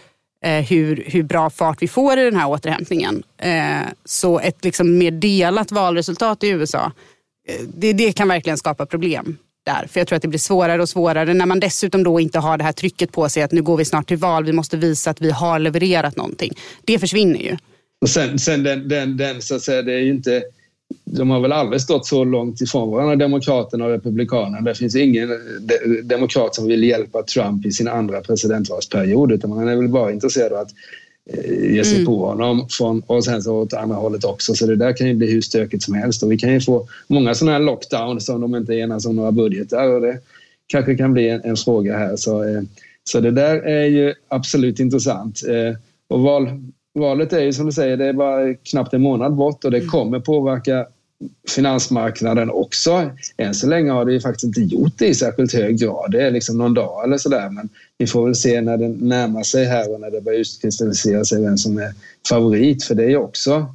eh, 0.44 0.64
hur, 0.64 1.04
hur 1.06 1.22
bra 1.22 1.50
fart 1.50 1.82
vi 1.82 1.88
får 1.88 2.18
i 2.18 2.24
den 2.24 2.36
här 2.36 2.48
återhämtningen. 2.48 3.22
Eh, 3.38 3.80
så 4.04 4.40
ett 4.40 4.64
liksom 4.64 4.98
mer 4.98 5.10
delat 5.10 5.72
valresultat 5.72 6.44
i 6.44 6.48
USA, 6.48 6.92
eh, 7.48 7.60
det, 7.74 7.92
det 7.92 8.12
kan 8.12 8.28
verkligen 8.28 8.58
skapa 8.58 8.86
problem 8.86 9.38
där. 9.64 9.87
För 9.90 10.00
jag 10.00 10.09
tror 10.09 10.16
att 10.16 10.22
det 10.22 10.29
blir 10.29 10.38
svårare 10.38 10.83
och 10.83 10.88
svårare 10.88 11.35
när 11.35 11.46
man 11.46 11.61
dessutom 11.61 12.03
då 12.03 12.20
inte 12.20 12.38
har 12.38 12.59
det 12.59 12.64
här 12.64 12.72
trycket 12.72 13.12
på 13.12 13.29
sig 13.29 13.42
att 13.42 13.53
nu 13.53 13.62
går 13.62 13.77
vi 13.77 13.85
snart 13.85 14.09
till 14.09 14.16
val, 14.16 14.44
vi 14.44 14.53
måste 14.53 14.77
visa 14.77 15.11
att 15.11 15.20
vi 15.20 15.31
har 15.31 15.59
levererat 15.59 16.16
någonting. 16.16 16.53
Det 16.85 16.98
försvinner 16.98 17.40
ju. 17.40 17.57
Och 18.00 18.09
sen, 18.09 18.38
sen 18.38 18.62
den, 18.62 18.88
den, 18.88 19.16
den, 19.16 19.42
så 19.42 19.55
att 19.55 19.62
säga, 19.62 19.83
det 19.83 19.92
är 19.92 20.00
ju 20.00 20.11
inte... 20.11 20.42
De 21.05 21.31
har 21.31 21.40
väl 21.40 21.53
aldrig 21.53 21.81
stått 21.81 22.07
så 22.07 22.24
långt 22.24 22.61
ifrån 22.61 22.90
varandra, 22.90 23.16
Demokraterna 23.16 23.85
och 23.85 23.90
Republikanerna. 23.90 24.61
Det 24.61 24.74
finns 24.74 24.96
ingen 24.96 25.29
de, 25.61 26.03
demokrat 26.03 26.55
som 26.55 26.66
vill 26.66 26.85
hjälpa 26.85 27.22
Trump 27.22 27.66
i 27.66 27.72
sin 27.72 27.88
andra 27.88 28.20
presidentvalsperiod, 28.20 29.33
utan 29.33 29.50
man 29.50 29.68
är 29.68 29.77
väl 29.77 29.88
bara 29.88 30.12
intresserad 30.12 30.53
av 30.53 30.59
att 30.59 30.70
ge 31.72 31.84
sig 31.84 31.94
mm. 31.94 32.06
på 32.06 32.26
honom 32.26 32.66
från, 32.70 33.02
och 33.06 33.24
sen 33.24 33.42
så 33.42 33.54
åt 33.54 33.72
andra 33.72 33.96
hållet 33.96 34.24
också. 34.24 34.54
Så 34.54 34.66
det 34.66 34.76
där 34.76 34.96
kan 34.96 35.08
ju 35.08 35.14
bli 35.14 35.32
hur 35.32 35.40
stökigt 35.40 35.82
som 35.82 35.94
helst 35.94 36.22
och 36.22 36.32
vi 36.32 36.38
kan 36.38 36.52
ju 36.52 36.60
få 36.60 36.87
många 37.06 37.34
sådana 37.34 37.52
här 37.52 37.64
lockdowns 37.64 38.28
om 38.28 38.40
de 38.40 38.54
inte 38.54 38.74
enas 38.74 39.06
om 39.06 39.16
några 39.16 39.32
budgetar 39.32 39.88
och 39.88 40.00
det 40.00 40.18
kanske 40.66 40.94
kan 40.94 41.12
bli 41.12 41.28
en, 41.28 41.40
en 41.44 41.56
fråga 41.56 41.98
här. 41.98 42.16
Så, 42.16 42.44
eh, 42.44 42.62
så 43.04 43.20
det 43.20 43.30
där 43.30 43.56
är 43.56 43.84
ju 43.84 44.14
absolut 44.28 44.80
intressant. 44.80 45.40
Eh, 45.48 45.76
och 46.08 46.20
val, 46.20 46.48
valet 46.94 47.32
är 47.32 47.40
ju 47.40 47.52
som 47.52 47.66
du 47.66 47.72
säger, 47.72 47.96
det 47.96 48.04
är 48.04 48.12
bara 48.12 48.54
knappt 48.54 48.94
en 48.94 49.02
månad 49.02 49.34
bort 49.34 49.64
och 49.64 49.70
det 49.70 49.78
mm. 49.78 49.90
kommer 49.90 50.20
påverka 50.20 50.87
finansmarknaden 51.48 52.50
också. 52.50 53.11
Än 53.37 53.55
så 53.55 53.66
länge 53.66 53.90
har 53.90 54.05
det 54.05 54.12
ju 54.12 54.20
faktiskt 54.20 54.44
inte 54.44 54.61
gjort 54.61 54.92
det 54.98 55.07
i 55.07 55.14
särskilt 55.14 55.53
hög 55.53 55.79
grad. 55.79 56.11
Det 56.11 56.22
är 56.22 56.31
liksom 56.31 56.59
någon 56.59 56.74
dag 56.74 57.05
eller 57.05 57.18
sådär. 57.18 57.50
Men 57.50 57.68
vi 57.98 58.07
får 58.07 58.24
väl 58.24 58.35
se 58.35 58.61
när 58.61 58.77
det 58.77 58.88
närmar 58.88 59.42
sig 59.42 59.64
här 59.64 59.92
och 59.94 60.00
när 60.00 60.11
det 60.11 60.20
börjar 60.20 60.40
utkristallisera 60.40 61.24
sig 61.24 61.42
vem 61.42 61.59
som 61.59 61.79
är 61.79 61.92
favorit. 62.29 62.85
För 62.85 62.94
det 62.94 63.05
är 63.05 63.09
ju 63.09 63.16
också 63.16 63.74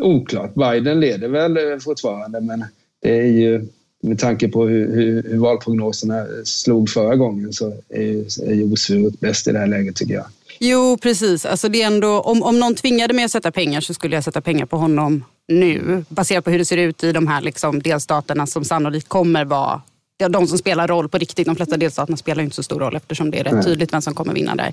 oklart. 0.00 0.54
Biden 0.54 1.00
leder 1.00 1.28
väl 1.28 1.56
eh, 1.56 1.78
fortfarande 1.78 2.40
men 2.40 2.64
det 3.02 3.18
är 3.18 3.26
ju 3.26 3.66
med 4.02 4.18
tanke 4.18 4.48
på 4.48 4.66
hur, 4.66 4.94
hur, 4.94 5.22
hur 5.22 5.38
valprognoserna 5.38 6.26
slog 6.44 6.90
förra 6.90 7.16
gången 7.16 7.52
så 7.52 7.72
är, 7.88 8.48
är 8.50 8.54
ju 8.54 8.72
osvuret 8.72 9.20
bäst 9.20 9.48
i 9.48 9.52
det 9.52 9.58
här 9.58 9.66
läget 9.66 9.96
tycker 9.96 10.14
jag. 10.14 10.26
Jo, 10.58 10.98
precis. 11.02 11.46
Alltså 11.46 11.68
det 11.68 11.82
är 11.82 11.86
ändå, 11.86 12.20
om, 12.20 12.42
om 12.42 12.60
någon 12.60 12.74
tvingade 12.74 13.14
mig 13.14 13.24
att 13.24 13.30
sätta 13.30 13.52
pengar 13.52 13.80
så 13.80 13.94
skulle 13.94 14.16
jag 14.16 14.24
sätta 14.24 14.40
pengar 14.40 14.66
på 14.66 14.76
honom 14.76 15.24
nu. 15.48 16.04
Baserat 16.08 16.44
på 16.44 16.50
hur 16.50 16.58
det 16.58 16.64
ser 16.64 16.76
ut 16.76 17.04
i 17.04 17.12
de 17.12 17.26
här 17.26 17.40
liksom 17.40 17.82
delstaterna 17.82 18.46
som 18.46 18.64
sannolikt 18.64 19.08
kommer 19.08 19.44
vara 19.44 19.82
de 20.28 20.46
som 20.46 20.58
spelar 20.58 20.88
roll 20.88 21.08
på 21.08 21.18
riktigt. 21.18 21.46
De 21.46 21.56
flesta 21.56 21.76
delstaterna 21.76 22.16
spelar 22.16 22.42
inte 22.42 22.56
så 22.56 22.62
stor 22.62 22.80
roll 22.80 22.96
eftersom 22.96 23.30
det 23.30 23.38
är 23.38 23.44
rätt 23.44 23.64
tydligt 23.64 23.92
vem 23.92 24.02
som 24.02 24.14
kommer 24.14 24.34
vinna 24.34 24.54
där. 24.54 24.72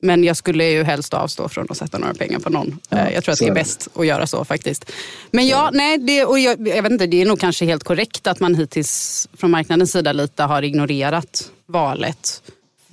Men 0.00 0.24
jag 0.24 0.36
skulle 0.36 0.64
ju 0.64 0.82
helst 0.82 1.14
avstå 1.14 1.48
från 1.48 1.66
att 1.70 1.76
sätta 1.76 1.98
några 1.98 2.14
pengar 2.14 2.38
på 2.38 2.50
någon. 2.50 2.78
Ja, 2.88 2.98
eh, 2.98 3.14
jag 3.14 3.24
tror 3.24 3.32
att 3.32 3.38
det 3.38 3.48
är 3.48 3.54
bäst 3.54 3.88
att 3.94 4.06
göra 4.06 4.26
så 4.26 4.44
faktiskt. 4.44 4.92
Men 5.30 5.46
ja, 5.46 5.70
nej, 5.72 5.98
det, 5.98 6.24
och 6.24 6.38
jag, 6.38 6.68
jag, 6.68 6.82
vet 6.82 6.92
inte, 6.92 7.06
det 7.06 7.22
är 7.22 7.26
nog 7.26 7.40
kanske 7.40 7.64
helt 7.64 7.84
korrekt 7.84 8.26
att 8.26 8.40
man 8.40 8.54
hittills 8.54 9.28
från 9.32 9.50
marknadens 9.50 9.92
sida 9.92 10.12
lite 10.12 10.42
har 10.42 10.62
ignorerat 10.62 11.50
valet. 11.66 12.42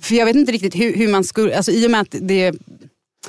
För 0.00 0.14
jag 0.14 0.26
vet 0.26 0.36
inte 0.36 0.52
riktigt 0.52 0.74
hur, 0.74 0.96
hur 0.96 1.08
man 1.08 1.24
skulle, 1.24 1.56
alltså 1.56 1.72
i 1.72 1.86
och 1.86 1.90
med 1.90 2.00
att 2.00 2.14
det 2.20 2.52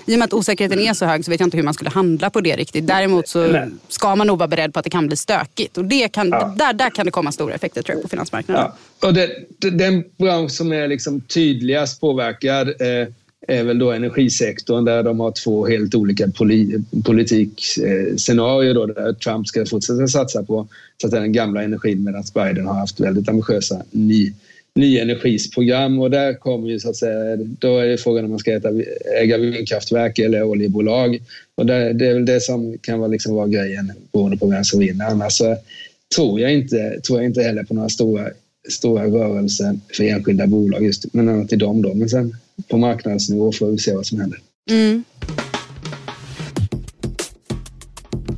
i 0.06 0.16
och 0.16 0.20
med 0.20 0.26
att 0.26 0.34
osäkerheten 0.34 0.80
är 0.80 0.94
så 0.94 1.06
hög 1.06 1.26
så 1.26 1.32
vet 1.32 1.40
jag 1.40 1.48
inte 1.48 1.58
hur 1.58 1.64
man 1.64 1.74
skulle 1.74 1.90
handla 1.90 2.30
på 2.30 2.42
det 2.42 2.56
riktigt. 2.56 2.88
Däremot 2.88 3.28
så 3.28 3.68
ska 3.88 4.16
man 4.16 4.28
nog 4.28 4.40
vara 4.40 4.48
beredd 4.48 4.74
på 4.74 4.80
att 4.80 4.84
det 4.84 4.90
kan 4.90 5.08
bli 5.08 5.16
stökigt. 5.16 5.78
Och 5.78 5.86
det 5.86 6.08
kan, 6.08 6.30
ja. 6.30 6.54
där, 6.58 6.74
där 6.74 6.90
kan 6.90 7.06
det 7.06 7.12
komma 7.12 7.32
stora 7.32 7.54
effekter 7.54 7.82
tror 7.82 7.96
jag, 7.96 8.04
på 8.04 8.10
finansmarknaden. 8.10 8.72
Ja. 9.02 9.08
Och 9.08 9.14
det, 9.14 9.30
den 9.72 10.04
bransch 10.18 10.52
som 10.52 10.74
är 10.74 10.88
liksom 10.88 11.22
tydligast 11.22 12.02
påverkad 12.02 12.68
eh, 12.68 13.08
är 13.48 13.64
väl 13.64 13.80
då 13.80 13.92
energisektorn 13.92 14.86
där 14.86 15.04
de 15.04 15.20
har 15.20 15.32
två 15.32 15.68
helt 15.68 15.96
olika 15.96 16.28
poli, 16.32 16.84
politikscenarier. 17.06 18.74
Då, 18.74 18.86
där 18.86 19.14
Trump 19.14 19.48
ska 19.48 19.66
fortsätta 19.66 20.08
satsa 20.08 20.44
på 20.44 20.68
så 21.02 21.08
att 21.08 21.14
den 21.14 21.32
gamla 21.32 21.64
energin 21.64 22.04
medan 22.04 22.24
Biden 22.34 22.68
har 22.68 22.74
haft 22.74 23.00
väldigt 23.00 23.30
ambitiösa 23.30 23.84
ny 23.92 24.34
nyenergisprogram 24.76 26.00
och 26.00 26.12
där 26.12 26.34
kommer 26.34 26.70
ju 26.70 26.80
så 26.80 26.90
att 26.90 26.96
säga, 26.96 27.36
då 27.38 27.78
är 27.78 27.88
det 27.88 27.98
frågan 27.98 28.26
om 28.26 28.30
man 28.30 28.40
ska 28.40 28.54
äta, 28.54 28.70
äga 29.22 29.38
vindkraftverk 29.38 30.20
eller 30.20 30.44
oljebolag. 30.44 31.20
Och 31.56 31.66
där, 31.66 31.94
det 31.94 32.08
är 32.08 32.14
väl 32.14 32.26
det 32.26 32.42
som 32.42 32.78
kan 32.78 33.00
vara, 33.00 33.08
liksom 33.08 33.36
vara 33.36 33.48
grejen 33.48 33.92
beroende 34.12 34.38
på 34.38 34.48
vem 34.48 34.64
som 34.64 34.80
vinner. 34.80 35.06
Annars 35.06 35.34
så 35.34 35.58
tror 36.16 36.40
jag 36.40 36.54
inte, 36.54 37.00
tror 37.02 37.20
jag 37.20 37.26
inte 37.26 37.44
heller 37.44 37.64
på 37.64 37.74
några 37.74 37.90
stora, 37.90 38.28
stora 38.70 39.06
rörelser 39.06 39.80
för 39.94 40.04
enskilda 40.04 40.48
bolag 40.48 40.86
just 40.86 41.14
men 41.14 41.30
annat 41.30 41.50
till 41.50 41.60
dem 41.60 41.82
då. 41.82 41.94
Men 41.94 42.10
sen 42.10 42.36
på 42.68 42.78
marknadsnivå 42.78 43.52
får 43.52 43.72
vi 43.72 43.78
se 43.78 43.94
vad 43.94 44.06
som 44.06 44.20
händer. 44.20 44.40
Mm. 44.72 45.04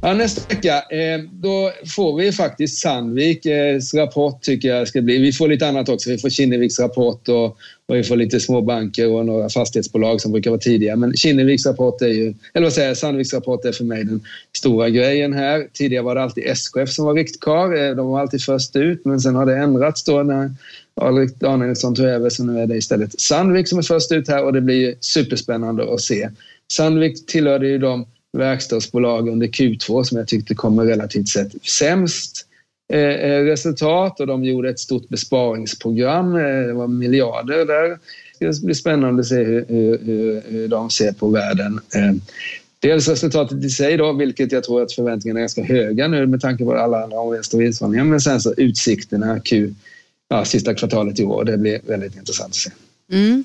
Ja, 0.03 0.13
nästa 0.13 0.55
vecka 0.55 0.75
eh, 0.89 1.21
då 1.31 1.71
får 1.95 2.17
vi 2.17 2.31
faktiskt 2.31 2.81
Sandviks 2.81 3.45
eh, 3.45 3.79
rapport 3.95 4.41
tycker 4.41 4.69
jag 4.69 4.87
ska 4.87 5.01
bli. 5.01 5.17
Vi 5.17 5.33
får 5.33 5.47
lite 5.47 5.67
annat 5.67 5.89
också. 5.89 6.09
Vi 6.09 6.17
får 6.17 6.29
Kinneviks 6.29 6.79
rapport 6.79 7.29
och, 7.29 7.45
och 7.85 7.95
vi 7.95 8.03
får 8.03 8.15
lite 8.15 8.39
småbanker 8.39 9.11
och 9.11 9.25
några 9.25 9.49
fastighetsbolag 9.49 10.21
som 10.21 10.31
brukar 10.31 10.51
vara 10.51 10.59
tidiga. 10.59 10.95
Men 10.95 11.13
Kinneviks 11.13 11.65
rapport 11.65 12.01
är 12.01 12.07
ju, 12.07 12.33
eller 12.53 12.65
vad 12.65 12.73
säger 12.73 12.87
jag, 12.87 12.97
Sandviks 12.97 13.33
rapport 13.33 13.65
är 13.65 13.71
för 13.71 13.83
mig 13.83 14.03
den 14.03 14.21
stora 14.57 14.89
grejen 14.89 15.33
här. 15.33 15.67
Tidigare 15.73 16.03
var 16.03 16.15
det 16.15 16.23
alltid 16.23 16.43
SKF 16.43 16.89
som 16.89 17.05
var 17.05 17.13
riktkar. 17.13 17.83
Eh, 17.83 17.95
de 17.95 18.07
var 18.07 18.19
alltid 18.19 18.43
först 18.43 18.75
ut 18.75 19.05
men 19.05 19.19
sen 19.19 19.35
har 19.35 19.45
det 19.45 19.57
ändrats 19.57 20.03
då 20.03 20.23
när 20.23 20.51
Alrik 21.01 21.39
Danielsson 21.39 21.95
tog 21.95 22.05
över 22.05 22.29
så 22.29 22.43
nu 22.43 22.59
är 22.59 22.67
det 22.67 22.77
istället 22.77 23.21
Sandvik 23.21 23.67
som 23.67 23.77
är 23.77 23.83
först 23.83 24.11
ut 24.11 24.27
här 24.27 24.43
och 24.43 24.53
det 24.53 24.61
blir 24.61 24.95
superspännande 24.99 25.93
att 25.93 26.01
se. 26.01 26.29
Sandvik 26.73 27.25
tillhörde 27.25 27.67
ju 27.67 27.77
de 27.77 28.05
verkstadsbolag 28.37 29.29
under 29.29 29.47
Q2 29.47 30.03
som 30.03 30.17
jag 30.17 30.27
tyckte 30.27 30.55
kommer 30.55 30.85
relativt 30.85 31.27
sett 31.27 31.65
sämst 31.65 32.45
eh, 32.93 32.99
eh, 32.99 33.43
resultat 33.43 34.19
och 34.19 34.27
de 34.27 34.43
gjorde 34.43 34.69
ett 34.69 34.79
stort 34.79 35.09
besparingsprogram. 35.09 36.35
Eh, 36.35 36.41
det 36.41 36.73
var 36.73 36.87
miljarder 36.87 37.65
där. 37.65 37.99
Det 38.39 38.61
blir 38.61 38.75
spännande 38.75 39.19
att 39.19 39.27
se 39.27 39.43
hur, 39.43 39.65
hur, 40.05 40.41
hur 40.47 40.67
de 40.67 40.89
ser 40.89 41.11
på 41.11 41.29
världen. 41.29 41.79
Dels 42.79 43.07
resultatet 43.07 43.63
i 43.63 43.69
sig 43.69 43.97
då, 43.97 44.13
vilket 44.13 44.51
jag 44.51 44.63
tror 44.63 44.81
att 44.81 44.93
förväntningarna 44.93 45.39
är 45.39 45.41
ganska 45.41 45.63
höga 45.63 46.07
nu 46.07 46.27
med 46.27 46.41
tanke 46.41 46.63
på 46.63 46.73
alla 46.73 47.03
andra 47.03 47.29
vinst 47.29 47.53
och 47.53 47.61
vinstvarningar. 47.61 48.03
Men 48.03 48.21
sen 48.21 48.41
så 48.41 48.53
utsikterna 48.57 49.39
Q, 49.39 49.73
ja, 50.29 50.45
sista 50.45 50.73
kvartalet 50.73 51.19
i 51.19 51.23
år. 51.23 51.43
Det 51.43 51.57
blir 51.57 51.79
väldigt 51.87 52.15
intressant 52.15 52.49
att 52.49 52.55
se. 52.55 52.71
Mm. 53.11 53.43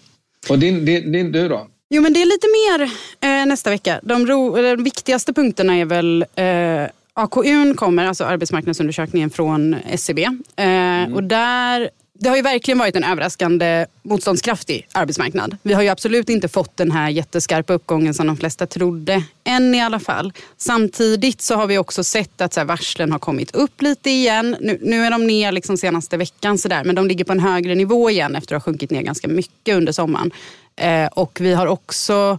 Och 0.48 0.58
din, 0.58 0.84
din, 0.84 1.12
din, 1.12 1.32
du 1.32 1.48
då? 1.48 1.66
Jo 1.88 2.02
men 2.02 2.12
det 2.12 2.22
är 2.22 2.26
lite 2.26 2.46
mer 2.46 2.90
eh, 3.20 3.46
nästa 3.46 3.70
vecka. 3.70 4.00
De, 4.02 4.26
ro, 4.26 4.56
de 4.56 4.84
viktigaste 4.84 5.32
punkterna 5.32 5.76
är 5.76 5.84
väl 5.84 6.24
eh, 6.34 6.90
AKUn 7.14 7.74
kommer, 7.74 8.06
alltså 8.06 8.24
arbetsmarknadsundersökningen 8.24 9.30
från 9.30 9.74
SCB. 9.74 10.22
E 10.22 10.28
eh, 10.56 10.66
mm. 10.66 11.14
Och 11.14 11.22
där, 11.22 11.90
det 12.18 12.28
har 12.28 12.36
ju 12.36 12.42
verkligen 12.42 12.78
varit 12.78 12.96
en 12.96 13.04
överraskande 13.04 13.86
motståndskraftig 14.02 14.88
arbetsmarknad. 14.92 15.56
Vi 15.62 15.74
har 15.74 15.82
ju 15.82 15.88
absolut 15.88 16.28
inte 16.28 16.48
fått 16.48 16.76
den 16.76 16.90
här 16.90 17.10
jätteskarpa 17.10 17.72
uppgången 17.72 18.14
som 18.14 18.26
de 18.26 18.36
flesta 18.36 18.66
trodde. 18.66 19.22
Än 19.44 19.74
i 19.74 19.80
alla 19.80 20.00
fall. 20.00 20.32
Samtidigt 20.56 21.40
så 21.40 21.54
har 21.54 21.66
vi 21.66 21.78
också 21.78 22.04
sett 22.04 22.40
att 22.40 22.52
så 22.52 22.60
här, 22.60 22.64
varslen 22.64 23.12
har 23.12 23.18
kommit 23.18 23.54
upp 23.54 23.82
lite 23.82 24.10
igen. 24.10 24.56
Nu, 24.60 24.78
nu 24.82 25.04
är 25.04 25.10
de 25.10 25.26
ner 25.26 25.52
liksom 25.52 25.76
senaste 25.76 26.16
veckan 26.16 26.58
så 26.58 26.68
där, 26.68 26.84
men 26.84 26.94
de 26.94 27.08
ligger 27.08 27.24
på 27.24 27.32
en 27.32 27.40
högre 27.40 27.74
nivå 27.74 28.10
igen 28.10 28.36
efter 28.36 28.56
att 28.56 28.62
ha 28.62 28.72
sjunkit 28.72 28.90
ner 28.90 29.02
ganska 29.02 29.28
mycket 29.28 29.76
under 29.76 29.92
sommaren. 29.92 30.30
Eh, 30.76 31.06
och 31.06 31.38
vi 31.40 31.54
har 31.54 31.66
också 31.66 32.38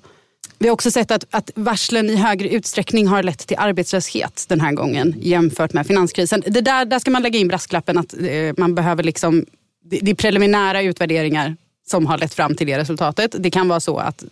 vi 0.60 0.68
har 0.68 0.74
också 0.74 0.92
sett 0.92 1.12
att, 1.12 1.26
att 1.32 1.52
varslen 1.56 2.10
i 2.10 2.16
högre 2.16 2.50
utsträckning 2.50 3.08
har 3.08 3.24
lett 3.24 3.48
till 3.48 3.58
arbetslöshet 3.60 4.46
den 4.48 4.62
här 4.62 4.72
gången 4.72 5.16
jämfört 5.18 5.74
med 5.74 5.88
finanskrisen. 5.88 6.44
Det 6.48 6.62
där, 6.62 6.86
där 6.86 7.00
ska 7.00 7.12
man 7.12 7.22
lägga 7.22 7.40
in 7.40 7.48
brasklappen 7.48 7.98
att 7.98 8.14
eh, 8.14 8.54
man 8.58 8.76
behöver 8.76 9.04
liksom, 9.04 9.46
det, 9.90 10.12
är 10.12 10.16
preliminära 10.16 10.82
utvärderingar 10.82 11.56
som 11.88 12.06
har 12.06 12.18
lett 12.18 12.34
fram 12.34 12.56
till 12.56 12.68
det 12.68 12.78
resultatet. 12.78 13.36
Det 13.40 13.52
kan 13.52 13.68
vara 13.68 13.80
så 13.80 13.98
att 13.98 14.24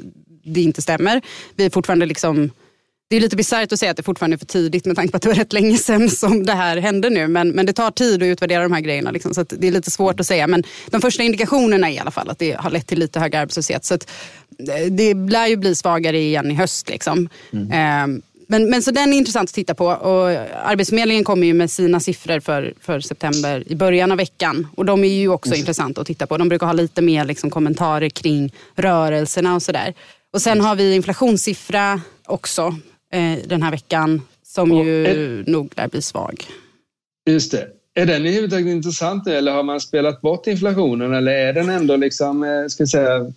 det 0.43 0.61
inte 0.61 0.81
stämmer. 0.81 1.21
Vi 1.55 1.65
är 1.65 1.69
fortfarande 1.69 2.05
liksom 2.05 2.51
det 3.07 3.15
är 3.15 3.21
lite 3.21 3.35
bisarrt 3.35 3.71
att 3.71 3.79
säga 3.79 3.91
att 3.91 3.97
det 3.97 4.03
fortfarande 4.03 4.35
är 4.35 4.37
för 4.37 4.45
tidigt 4.45 4.85
med 4.85 4.95
tanke 4.95 5.11
på 5.11 5.17
att 5.17 5.23
det 5.23 5.29
var 5.29 5.35
rätt 5.35 5.53
länge 5.53 5.77
sedan 5.77 6.09
som 6.21 6.45
det 6.45 6.53
här 6.53 6.77
hände 6.77 7.09
nu. 7.09 7.27
Men, 7.27 7.49
men 7.49 7.65
det 7.65 7.73
tar 7.73 7.91
tid 7.91 8.23
att 8.23 8.27
utvärdera 8.27 8.63
de 8.63 8.73
här 8.73 8.81
grejerna. 8.81 9.11
Liksom, 9.11 9.33
så 9.33 9.43
det 9.43 9.67
är 9.67 9.71
lite 9.71 9.91
svårt 9.91 10.19
att 10.19 10.27
säga. 10.27 10.47
Men 10.47 10.63
de 10.89 11.01
första 11.01 11.23
indikationerna 11.23 11.89
är 11.89 11.93
i 11.93 11.99
alla 11.99 12.11
fall 12.11 12.29
att 12.29 12.39
det 12.39 12.51
har 12.51 12.69
lett 12.69 12.87
till 12.87 12.99
lite 12.99 13.19
hög 13.19 13.35
arbetslöshet. 13.35 13.85
Så 13.85 13.93
att, 13.93 14.11
eh, 14.59 14.91
det 14.91 15.13
lär 15.13 15.47
ju 15.47 15.55
bli 15.55 15.75
svagare 15.75 16.17
igen 16.19 16.51
i 16.51 16.53
höst. 16.53 16.89
Liksom. 16.89 17.29
Mm. 17.51 17.71
Eh, 17.71 18.21
men, 18.47 18.69
men 18.69 18.81
så 18.81 18.91
den 18.91 19.13
är 19.13 19.17
intressant 19.17 19.49
att 19.49 19.53
titta 19.53 19.73
på. 19.73 19.86
Och 19.86 20.29
Arbetsförmedlingen 20.63 21.23
kommer 21.23 21.47
ju 21.47 21.53
med 21.53 21.71
sina 21.71 21.99
siffror 21.99 22.39
för, 22.39 22.73
för 22.81 22.99
september 22.99 23.63
i 23.67 23.75
början 23.75 24.12
av 24.12 24.17
veckan. 24.17 24.67
Och 24.75 24.86
de 24.86 25.03
är 25.03 25.08
ju 25.08 25.29
också 25.29 25.49
mm. 25.49 25.60
intressanta 25.60 26.01
att 26.01 26.08
titta 26.08 26.27
på. 26.27 26.38
De 26.38 26.49
brukar 26.49 26.65
ha 26.65 26.73
lite 26.73 27.01
mer 27.01 27.25
liksom, 27.25 27.49
kommentarer 27.49 28.10
kring 28.10 28.53
rörelserna 28.75 29.55
och 29.55 29.63
sådär. 29.63 29.93
Och 30.34 30.41
sen 30.41 30.62
har 30.62 30.75
vi 30.75 30.95
inflationssiffra 30.95 32.01
också 32.25 32.75
eh, 33.13 33.39
den 33.47 33.63
här 33.63 33.71
veckan 33.71 34.21
som 34.43 34.71
och 34.71 34.86
ju 34.86 35.05
är, 35.05 35.43
nog 35.47 35.71
lär 35.75 35.88
bli 35.88 36.01
svag. 36.01 36.45
Just 37.29 37.51
det. 37.51 37.67
Är 37.93 38.05
den 38.05 38.21
överhuvudtaget 38.21 38.67
intressant 38.67 39.27
eller 39.27 39.51
har 39.51 39.63
man 39.63 39.81
spelat 39.81 40.21
bort 40.21 40.47
inflationen 40.47 41.13
eller 41.13 41.31
är 41.31 41.53
den 41.53 41.69
ändå 41.69 41.95
liksom, 41.95 42.43
eh, 42.43 42.67
ska 42.67 42.88
säga, 42.88 43.31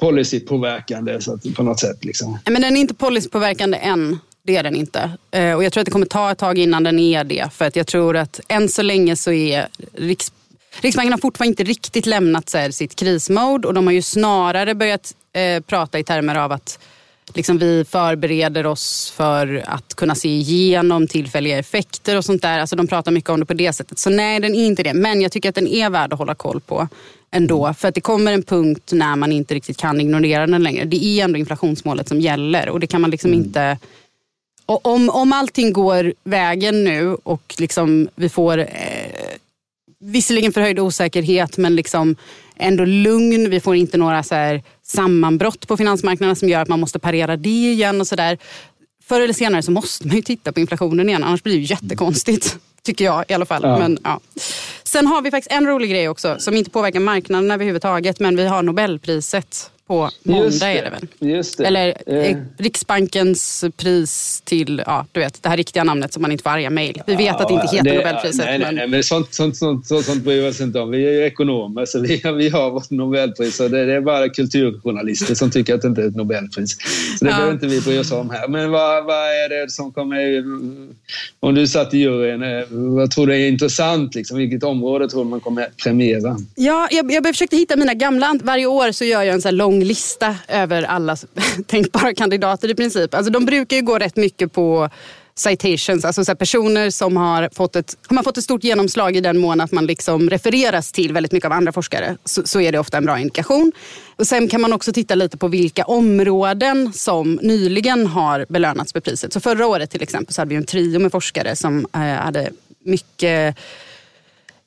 policypåverkande 0.00 1.20
så 1.20 1.34
att, 1.34 1.54
på 1.54 1.62
något 1.62 1.80
sätt? 1.80 2.04
Liksom? 2.04 2.38
Men 2.44 2.62
den 2.62 2.76
är 2.76 2.80
inte 2.80 2.94
policypåverkande 2.94 3.78
än. 3.78 4.18
Det 4.44 4.56
är 4.56 4.62
den 4.62 4.76
inte. 4.76 5.10
Eh, 5.30 5.54
och 5.54 5.64
jag 5.64 5.72
tror 5.72 5.80
att 5.80 5.84
det 5.84 5.90
kommer 5.90 6.06
ta 6.06 6.30
ett 6.30 6.38
tag 6.38 6.58
innan 6.58 6.82
den 6.82 6.98
är 6.98 7.24
det. 7.24 7.52
För 7.52 7.64
att 7.64 7.76
jag 7.76 7.86
tror 7.86 8.16
att 8.16 8.40
än 8.48 8.68
så 8.68 8.82
länge 8.82 9.16
så 9.16 9.32
är 9.32 9.68
Riks 9.92 10.32
Riksbanken 10.80 11.12
har 11.12 11.18
fortfarande 11.18 11.50
inte 11.50 11.64
riktigt 11.64 12.06
lämnat 12.06 12.48
så 12.48 12.58
här, 12.58 12.70
sitt 12.70 12.94
krismode 12.94 13.68
och 13.68 13.74
de 13.74 13.86
har 13.86 13.94
ju 13.94 14.02
snarare 14.02 14.74
börjat 14.74 15.14
eh, 15.32 15.62
prata 15.62 15.98
i 15.98 16.04
termer 16.04 16.34
av 16.34 16.52
att 16.52 16.78
liksom, 17.34 17.58
vi 17.58 17.84
förbereder 17.84 18.66
oss 18.66 19.12
för 19.16 19.64
att 19.66 19.94
kunna 19.94 20.14
se 20.14 20.28
igenom 20.28 21.06
tillfälliga 21.06 21.58
effekter 21.58 22.16
och 22.16 22.24
sånt 22.24 22.42
där. 22.42 22.58
Alltså, 22.58 22.76
de 22.76 22.86
pratar 22.86 23.12
mycket 23.12 23.30
om 23.30 23.40
det 23.40 23.46
på 23.46 23.54
det 23.54 23.72
sättet. 23.72 23.98
Så 23.98 24.10
nej, 24.10 24.40
den 24.40 24.54
är 24.54 24.66
inte 24.66 24.82
det. 24.82 24.94
Men 24.94 25.20
jag 25.20 25.32
tycker 25.32 25.48
att 25.48 25.54
den 25.54 25.68
är 25.68 25.90
värd 25.90 26.12
att 26.12 26.18
hålla 26.18 26.34
koll 26.34 26.60
på 26.60 26.88
ändå. 27.30 27.74
För 27.74 27.88
att 27.88 27.94
det 27.94 28.00
kommer 28.00 28.32
en 28.32 28.42
punkt 28.42 28.90
när 28.92 29.16
man 29.16 29.32
inte 29.32 29.54
riktigt 29.54 29.76
kan 29.76 30.00
ignorera 30.00 30.46
den 30.46 30.62
längre. 30.62 30.84
Det 30.84 31.04
är 31.04 31.24
ändå 31.24 31.38
inflationsmålet 31.38 32.08
som 32.08 32.20
gäller 32.20 32.68
och 32.68 32.80
det 32.80 32.86
kan 32.86 33.00
man 33.00 33.10
liksom 33.10 33.30
mm. 33.30 33.44
inte 33.44 33.78
och 34.66 34.86
om, 34.86 35.10
om 35.10 35.32
allting 35.32 35.72
går 35.72 36.14
vägen 36.24 36.84
nu 36.84 37.16
och 37.22 37.54
liksom 37.58 38.08
vi 38.14 38.28
får 38.28 38.58
eh, 38.58 38.66
visserligen 40.00 40.52
förhöjd 40.52 40.78
osäkerhet 40.78 41.56
men 41.56 41.76
liksom 41.76 42.16
ändå 42.56 42.84
lugn. 42.84 43.50
Vi 43.50 43.60
får 43.60 43.76
inte 43.76 43.96
några 43.96 44.22
så 44.22 44.34
här 44.34 44.62
sammanbrott 44.82 45.68
på 45.68 45.76
finansmarknaden 45.76 46.36
som 46.36 46.48
gör 46.48 46.60
att 46.60 46.68
man 46.68 46.80
måste 46.80 46.98
parera 46.98 47.36
det 47.36 47.48
igen 47.48 48.00
och 48.00 48.06
sådär. 48.06 48.38
Förr 49.04 49.20
eller 49.20 49.34
senare 49.34 49.62
så 49.62 49.70
måste 49.70 50.06
man 50.06 50.16
ju 50.16 50.22
titta 50.22 50.52
på 50.52 50.60
inflationen 50.60 51.08
igen 51.08 51.24
annars 51.24 51.42
blir 51.42 51.54
det 51.54 51.60
ju 51.60 51.66
jättekonstigt. 51.66 52.56
Tycker 52.82 53.04
jag 53.04 53.24
i 53.28 53.34
alla 53.34 53.46
fall. 53.46 53.62
Ja. 53.62 53.78
Men, 53.78 53.98
ja. 54.04 54.20
Sen 54.84 55.06
har 55.06 55.22
vi 55.22 55.30
faktiskt 55.30 55.52
en 55.52 55.66
rolig 55.66 55.90
grej 55.90 56.08
också 56.08 56.36
som 56.38 56.56
inte 56.56 56.70
påverkar 56.70 57.00
marknaden 57.00 57.50
överhuvudtaget 57.50 58.20
men 58.20 58.36
vi 58.36 58.46
har 58.46 58.62
Nobelpriset 58.62 59.70
på 59.86 60.10
måndag 60.22 60.72
är 60.72 60.84
det 60.84 60.90
väl? 60.90 61.30
Just 61.30 61.58
det. 61.58 61.66
Eller 61.66 61.94
eh. 62.06 62.36
Riksbankens 62.58 63.64
pris 63.76 64.42
till, 64.44 64.82
ja 64.86 65.06
du 65.12 65.20
vet, 65.20 65.42
det 65.42 65.48
här 65.48 65.56
riktiga 65.56 65.84
namnet 65.84 66.12
som 66.12 66.22
man 66.22 66.32
inte 66.32 66.42
får 66.42 66.50
arga 66.50 66.70
mejl. 66.70 67.02
Vi 67.06 67.14
vet 67.14 67.26
ja, 67.26 67.34
att 67.34 67.48
det 67.48 67.54
inte 67.54 67.76
heter 67.76 67.90
det, 67.90 67.96
Nobelpriset. 67.96 68.46
Nej, 68.46 68.58
men... 68.58 68.74
nej, 68.74 68.88
men 68.88 69.04
sånt, 69.04 69.34
sånt, 69.34 69.56
sånt, 69.56 69.86
sånt, 69.86 70.04
sånt 70.04 70.24
bryr 70.24 70.42
vi 70.42 70.48
oss 70.48 70.60
inte 70.60 70.80
om. 70.80 70.90
Vi 70.90 71.06
är 71.06 71.12
ju 71.12 71.24
ekonomer 71.24 71.86
så 71.86 72.00
vi, 72.00 72.22
vi 72.36 72.48
har 72.48 72.70
vårt 72.70 72.90
Nobelpris 72.90 73.60
och 73.60 73.70
det, 73.70 73.86
det 73.86 73.94
är 73.94 74.00
bara 74.00 74.28
kulturjournalister 74.28 75.34
som 75.34 75.50
tycker 75.50 75.74
att 75.74 75.82
det 75.82 75.88
inte 75.88 76.02
är 76.02 76.06
ett 76.06 76.16
Nobelpris. 76.16 76.76
Så 77.18 77.24
det 77.24 77.30
ja. 77.30 77.36
behöver 77.36 77.52
inte 77.52 77.66
vi 77.66 77.80
bry 77.80 77.98
oss 77.98 78.12
om 78.12 78.30
här. 78.30 78.48
Men 78.48 78.70
vad, 78.70 79.04
vad 79.04 79.14
är 79.16 79.48
det 79.48 79.70
som 79.70 79.92
kommer... 79.92 80.44
Om 81.40 81.54
du 81.54 81.66
satt 81.66 81.94
i 81.94 81.98
juryn, 81.98 82.42
eh, 82.42 82.64
vad 82.70 83.10
tror 83.10 83.26
du 83.26 83.34
är 83.34 83.48
intressant? 83.48 84.14
Liksom? 84.14 84.38
Vilket 84.38 84.62
område 84.62 85.08
tror 85.08 85.24
du 85.24 85.30
man 85.30 85.40
kommer 85.40 85.68
premiera? 85.82 86.36
Ja, 86.54 86.88
jag, 86.90 87.12
jag 87.12 87.26
försökte 87.26 87.56
hitta 87.56 87.76
mina 87.76 87.94
gamla. 87.94 88.38
Varje 88.42 88.66
år 88.66 88.92
så 88.92 89.04
gör 89.04 89.22
jag 89.22 89.34
en 89.34 89.42
så 89.42 89.50
lång 89.50 89.81
lista 89.84 90.36
över 90.48 90.82
alla 90.82 91.16
tänkbara 91.66 92.14
kandidater 92.14 92.70
i 92.70 92.74
princip. 92.74 93.14
Alltså 93.14 93.32
de 93.32 93.44
brukar 93.44 93.76
ju 93.76 93.82
gå 93.82 93.98
rätt 93.98 94.16
mycket 94.16 94.52
på 94.52 94.90
citations, 95.34 96.04
alltså 96.04 96.24
så 96.24 96.34
personer 96.34 96.90
som 96.90 97.16
har 97.16 97.48
fått, 97.52 97.76
ett, 97.76 97.96
har 98.06 98.14
man 98.14 98.24
fått 98.24 98.38
ett 98.38 98.44
stort 98.44 98.64
genomslag 98.64 99.16
i 99.16 99.20
den 99.20 99.38
mån 99.38 99.60
att 99.60 99.72
man 99.72 99.86
liksom 99.86 100.30
refereras 100.30 100.92
till 100.92 101.12
väldigt 101.12 101.32
mycket 101.32 101.46
av 101.46 101.52
andra 101.52 101.72
forskare 101.72 102.16
så, 102.24 102.42
så, 102.44 102.60
är 102.60 102.72
det 102.72 102.78
ofta 102.78 102.96
en 102.96 103.04
bra 103.04 103.18
indikation. 103.18 103.72
Och 104.16 104.26
sen 104.26 104.48
kan 104.48 104.60
man 104.60 104.72
också 104.72 104.92
titta 104.92 105.14
lite 105.14 105.36
på 105.36 105.48
vilka 105.48 105.84
områden 105.84 106.92
som 106.92 107.38
nyligen 107.42 108.06
har 108.06 108.46
belönats 108.48 108.94
med 108.94 109.04
priset. 109.04 109.32
Så 109.32 109.40
förra 109.40 109.66
året 109.66 109.90
till 109.90 110.02
exempel 110.02 110.34
så 110.34 110.40
hade 110.40 110.48
vi 110.48 110.56
en 110.56 110.64
trio 110.64 110.98
med 110.98 111.12
forskare 111.12 111.56
som 111.56 111.86
eh, 111.94 112.00
hade 112.00 112.50
mycket 112.84 113.56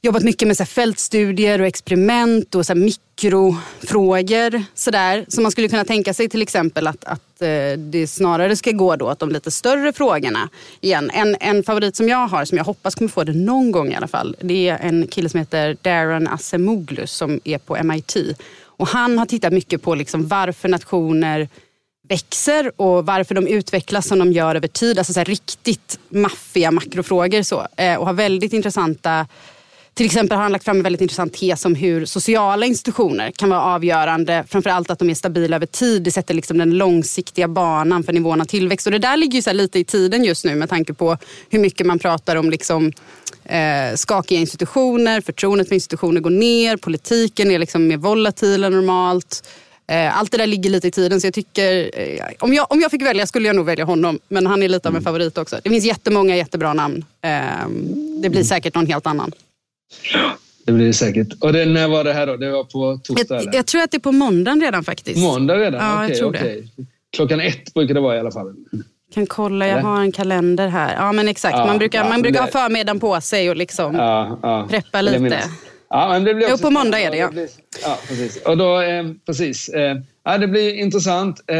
jobbat 0.06 0.24
mycket 0.24 0.48
med 0.48 0.58
så 0.58 0.65
fältstudier 0.65 1.62
och 1.62 1.68
experiment 1.68 2.56
och 2.56 2.65
så 2.65 2.76
mikrofrågor. 2.76 4.63
Så 4.74 4.91
där. 4.91 5.26
Så 5.28 5.41
man 5.41 5.52
skulle 5.52 5.68
kunna 5.68 5.86
tänka 5.86 6.13
sig 6.13 6.30
till 6.30 6.41
exempel 6.41 6.88
att, 6.88 7.04
att 7.04 7.41
eh, 7.41 7.78
det 7.78 8.08
snarare 8.08 8.56
ska 8.56 8.72
gå 8.72 8.96
då 8.96 9.12
åt 9.12 9.20
de 9.20 9.30
lite 9.30 9.52
större 9.52 9.94
frågorna 9.94 10.50
igen. 10.82 11.12
En, 11.13 11.36
en 11.39 11.63
favorit 11.63 11.96
som 11.96 12.10
jag 12.10 12.28
har, 12.28 12.46
som 12.46 12.58
jag 12.58 12.65
hoppas 12.65 12.96
kommer 12.96 13.10
få 13.10 13.24
det 13.24 13.34
någon 13.34 13.72
gång 13.72 13.91
i 13.91 13.96
alla 13.96 14.08
fall, 14.08 14.36
det 14.41 14.70
är 14.70 14.78
en 14.78 15.08
kille 15.08 15.30
som 15.30 15.39
heter 15.39 15.78
Darren 15.82 16.28
Acemoglu 16.28 17.08
som 17.08 17.39
är 17.44 17.58
på 17.58 17.84
MIT. 17.84 18.18
Och 18.63 18.88
han 18.88 19.18
har 19.18 19.26
tittat 19.26 19.54
mycket 19.54 19.82
på 19.82 19.96
liksom 19.96 20.28
varför 20.28 20.70
nationer 20.70 21.50
växer 22.10 22.82
och 22.82 23.06
varför 23.06 23.36
de 23.36 23.48
utvecklas 23.48 24.08
som 24.08 24.20
de 24.20 24.32
gör 24.32 24.56
över 24.56 24.68
tid. 24.68 24.98
Alltså 24.98 25.13
så 25.13 25.24
riktigt 25.24 26.00
maffiga 26.10 26.72
makrofrågor. 26.72 27.41
Så. 27.41 27.68
Eh, 27.78 27.96
och 27.96 28.06
har 28.06 28.13
väldigt 28.13 28.54
intressanta 28.54 29.28
till 29.95 30.05
exempel 30.05 30.36
har 30.36 30.43
han 30.43 30.51
lagt 30.51 30.65
fram 30.65 30.77
en 30.77 30.84
väldigt 30.84 31.01
intressant 31.01 31.34
tes 31.34 31.65
om 31.65 31.75
hur 31.75 32.05
sociala 32.05 32.65
institutioner 32.65 33.31
kan 33.31 33.49
vara 33.49 33.62
avgörande. 33.62 34.43
Framförallt 34.47 34.91
att 34.91 34.99
de 34.99 35.10
är 35.10 35.13
stabila 35.15 35.55
över 35.55 35.65
tid. 35.65 36.03
Det 36.03 36.12
sätter 36.12 36.34
liksom 36.34 36.58
den 36.58 36.77
långsiktiga 36.77 37.47
banan 37.47 38.03
för 38.03 38.13
nivån 38.13 38.41
av 38.41 38.45
tillväxt. 38.45 38.88
Och 38.88 38.91
det 38.91 38.99
där 38.99 39.17
ligger 39.17 39.36
ju 39.36 39.41
så 39.41 39.53
lite 39.53 39.79
i 39.79 39.84
tiden 39.84 40.23
just 40.23 40.45
nu 40.45 40.55
med 40.55 40.69
tanke 40.69 40.93
på 40.93 41.17
hur 41.49 41.60
mycket 41.60 41.88
man 41.88 41.99
pratar 41.99 42.36
om 42.36 42.49
liksom, 42.49 42.91
eh, 43.45 43.95
skakiga 43.95 44.39
institutioner, 44.39 45.21
förtroendet 45.21 45.67
för 45.67 45.75
institutioner 45.75 46.21
går 46.21 46.29
ner, 46.29 46.77
politiken 46.77 47.51
är 47.51 47.60
liksom 47.60 47.88
mer 47.88 47.97
volatil 47.97 48.63
än 48.63 48.71
normalt. 48.71 49.43
Eh, 49.88 50.19
allt 50.19 50.31
det 50.31 50.38
där 50.38 50.47
ligger 50.47 50.69
lite 50.69 50.88
i 50.88 50.91
tiden 50.91 51.21
så 51.21 51.27
jag 51.27 51.34
tycker, 51.34 51.91
eh, 51.93 52.25
om, 52.39 52.53
jag, 52.53 52.71
om 52.71 52.81
jag 52.81 52.91
fick 52.91 53.01
välja 53.01 53.27
skulle 53.27 53.47
jag 53.47 53.55
nog 53.55 53.65
välja 53.65 53.86
honom. 53.86 54.19
Men 54.27 54.47
han 54.47 54.63
är 54.63 54.69
lite 54.69 54.88
av 54.88 54.95
en 54.95 54.97
mm. 54.97 55.03
favorit 55.03 55.38
också. 55.38 55.60
Det 55.63 55.69
finns 55.69 55.86
jättemånga 55.86 56.36
jättebra 56.36 56.73
namn. 56.73 57.05
Eh, 57.21 57.69
det 58.21 58.29
blir 58.29 58.43
säkert 58.43 58.75
någon 58.75 58.88
helt 58.88 59.08
annan. 59.08 59.31
Det 60.65 60.71
blir 60.71 60.88
det 60.88 60.93
säkert. 60.93 61.28
Och 61.39 61.54
det, 61.54 61.65
när 61.65 61.88
var 61.88 62.04
det 62.04 62.13
här 62.13 62.28
då? 62.28 62.38
Det 62.38 62.52
var 62.52 62.63
på 62.63 63.00
torsdag? 63.04 63.43
Jag, 63.43 63.56
jag 63.56 63.65
tror 63.65 63.82
att 63.82 63.91
det 63.91 63.98
är 63.98 64.00
på 64.00 64.12
måndagen 64.12 64.62
redan 64.62 64.84
faktiskt. 64.84 65.19
Måndag 65.19 65.58
redan? 65.58 65.82
Ja, 65.86 65.95
okej, 65.95 66.10
jag 66.10 66.17
tror 66.17 66.30
okej. 66.30 66.71
det. 66.76 66.86
Klockan 67.15 67.39
ett 67.39 67.74
brukar 67.74 67.93
det 67.93 68.00
vara 68.00 68.15
i 68.15 68.19
alla 68.19 68.32
fall. 68.32 68.56
kan 69.13 69.28
kolla, 69.28 69.67
jag 69.67 69.82
har 69.82 70.02
en 70.02 70.12
kalender 70.12 70.67
här. 70.67 70.95
Ja 70.95 71.12
men 71.12 71.28
exakt, 71.28 71.58
ja, 71.58 71.65
man 71.65 71.78
brukar, 71.78 72.04
ja, 72.04 72.10
man 72.10 72.21
brukar 72.21 72.39
det... 72.39 72.45
ha 72.45 72.52
förmiddagen 72.52 73.00
på 73.00 73.21
sig 73.21 73.50
och 73.50 73.56
liksom 73.56 73.95
ja, 73.95 74.67
preppa 74.69 75.02
lite. 75.02 75.43
Ja, 75.89 76.08
men 76.10 76.24
det 76.24 76.34
blir 76.34 76.48
jo, 76.50 76.58
på 76.58 76.69
måndag 76.69 77.00
är 77.00 77.12
det 77.12 77.17
ja. 77.17 77.30
ja, 77.84 77.98
precis. 78.08 78.41
Och 78.45 78.58
då, 78.58 78.82
eh, 78.82 79.06
precis. 79.26 79.69
Eh, 79.69 79.98
ja, 80.24 80.38
det 80.38 80.48
blir 80.48 80.74
intressant. 80.74 81.43
Eh, 81.48 81.56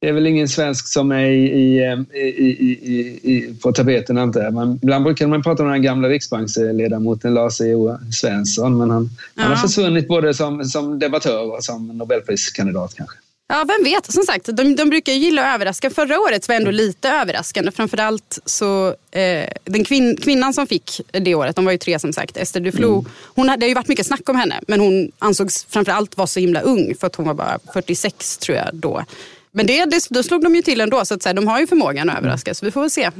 det 0.00 0.08
är 0.08 0.12
väl 0.12 0.26
ingen 0.26 0.48
svensk 0.48 0.88
som 0.88 1.12
är 1.12 1.24
i, 1.26 1.44
i, 1.44 1.96
i, 2.14 3.20
i 3.22 3.54
på 3.62 3.72
tapeten 3.72 4.18
antar 4.18 4.40
jag. 4.40 4.54
Man, 4.54 4.78
ibland 4.82 5.04
brukar 5.04 5.26
man 5.26 5.42
prata 5.42 5.62
om 5.62 5.68
den 5.68 5.82
gamla 5.82 6.08
riksbanksledamoten 6.08 7.34
Lars 7.34 7.60
E.O. 7.60 7.98
Svensson 8.12 8.78
men 8.78 8.90
han, 8.90 9.10
ja. 9.34 9.42
han 9.42 9.50
har 9.50 9.56
försvunnit 9.56 10.08
både 10.08 10.34
som, 10.34 10.64
som 10.64 10.98
debattör 10.98 11.56
och 11.56 11.64
som 11.64 11.98
nobelpriskandidat 11.98 12.94
kanske. 12.94 13.16
Ja, 13.48 13.64
vem 13.68 13.84
vet. 13.84 14.12
Som 14.12 14.22
sagt, 14.22 14.46
de, 14.46 14.76
de 14.76 14.90
brukar 14.90 15.12
gilla 15.12 15.42
att 15.42 15.54
överraska. 15.54 15.90
Förra 15.90 16.20
året 16.20 16.48
var 16.48 16.54
ändå 16.54 16.70
lite 16.70 17.08
överraskande. 17.08 17.70
Framförallt 17.72 18.38
så, 18.44 18.88
eh, 19.10 19.48
den 19.64 19.84
kvin, 19.84 20.16
kvinnan 20.16 20.54
som 20.54 20.66
fick 20.66 21.00
det 21.10 21.34
året, 21.34 21.56
de 21.56 21.64
var 21.64 21.72
ju 21.72 21.78
tre 21.78 21.98
som 21.98 22.12
sagt, 22.12 22.36
Esther 22.36 22.60
Duflo. 22.60 22.98
Mm. 22.98 23.10
Hon 23.34 23.48
hade, 23.48 23.60
det 23.60 23.64
har 23.64 23.68
ju 23.68 23.74
varit 23.74 23.88
mycket 23.88 24.06
snack 24.06 24.28
om 24.28 24.36
henne, 24.36 24.60
men 24.66 24.80
hon 24.80 25.12
ansågs 25.18 25.66
framförallt 25.70 26.16
vara 26.16 26.26
så 26.26 26.40
himla 26.40 26.60
ung 26.60 26.94
för 27.00 27.06
att 27.06 27.16
hon 27.16 27.26
var 27.26 27.34
bara 27.34 27.58
46 27.72 28.38
tror 28.38 28.58
jag 28.58 28.68
då. 28.72 29.04
Men 29.52 29.66
det, 29.66 29.84
det, 29.84 30.06
då 30.10 30.22
slog 30.22 30.42
de 30.42 30.54
ju 30.54 30.62
till 30.62 30.80
ändå, 30.80 31.04
så 31.04 31.14
att 31.14 31.22
säga, 31.22 31.32
de 31.32 31.48
har 31.48 31.60
ju 31.60 31.66
förmågan 31.66 32.10
att 32.10 32.18
överraska, 32.18 32.54
så 32.54 32.66
vi 32.66 32.70
får 32.70 32.80
väl 32.80 32.90
se. 32.90 33.10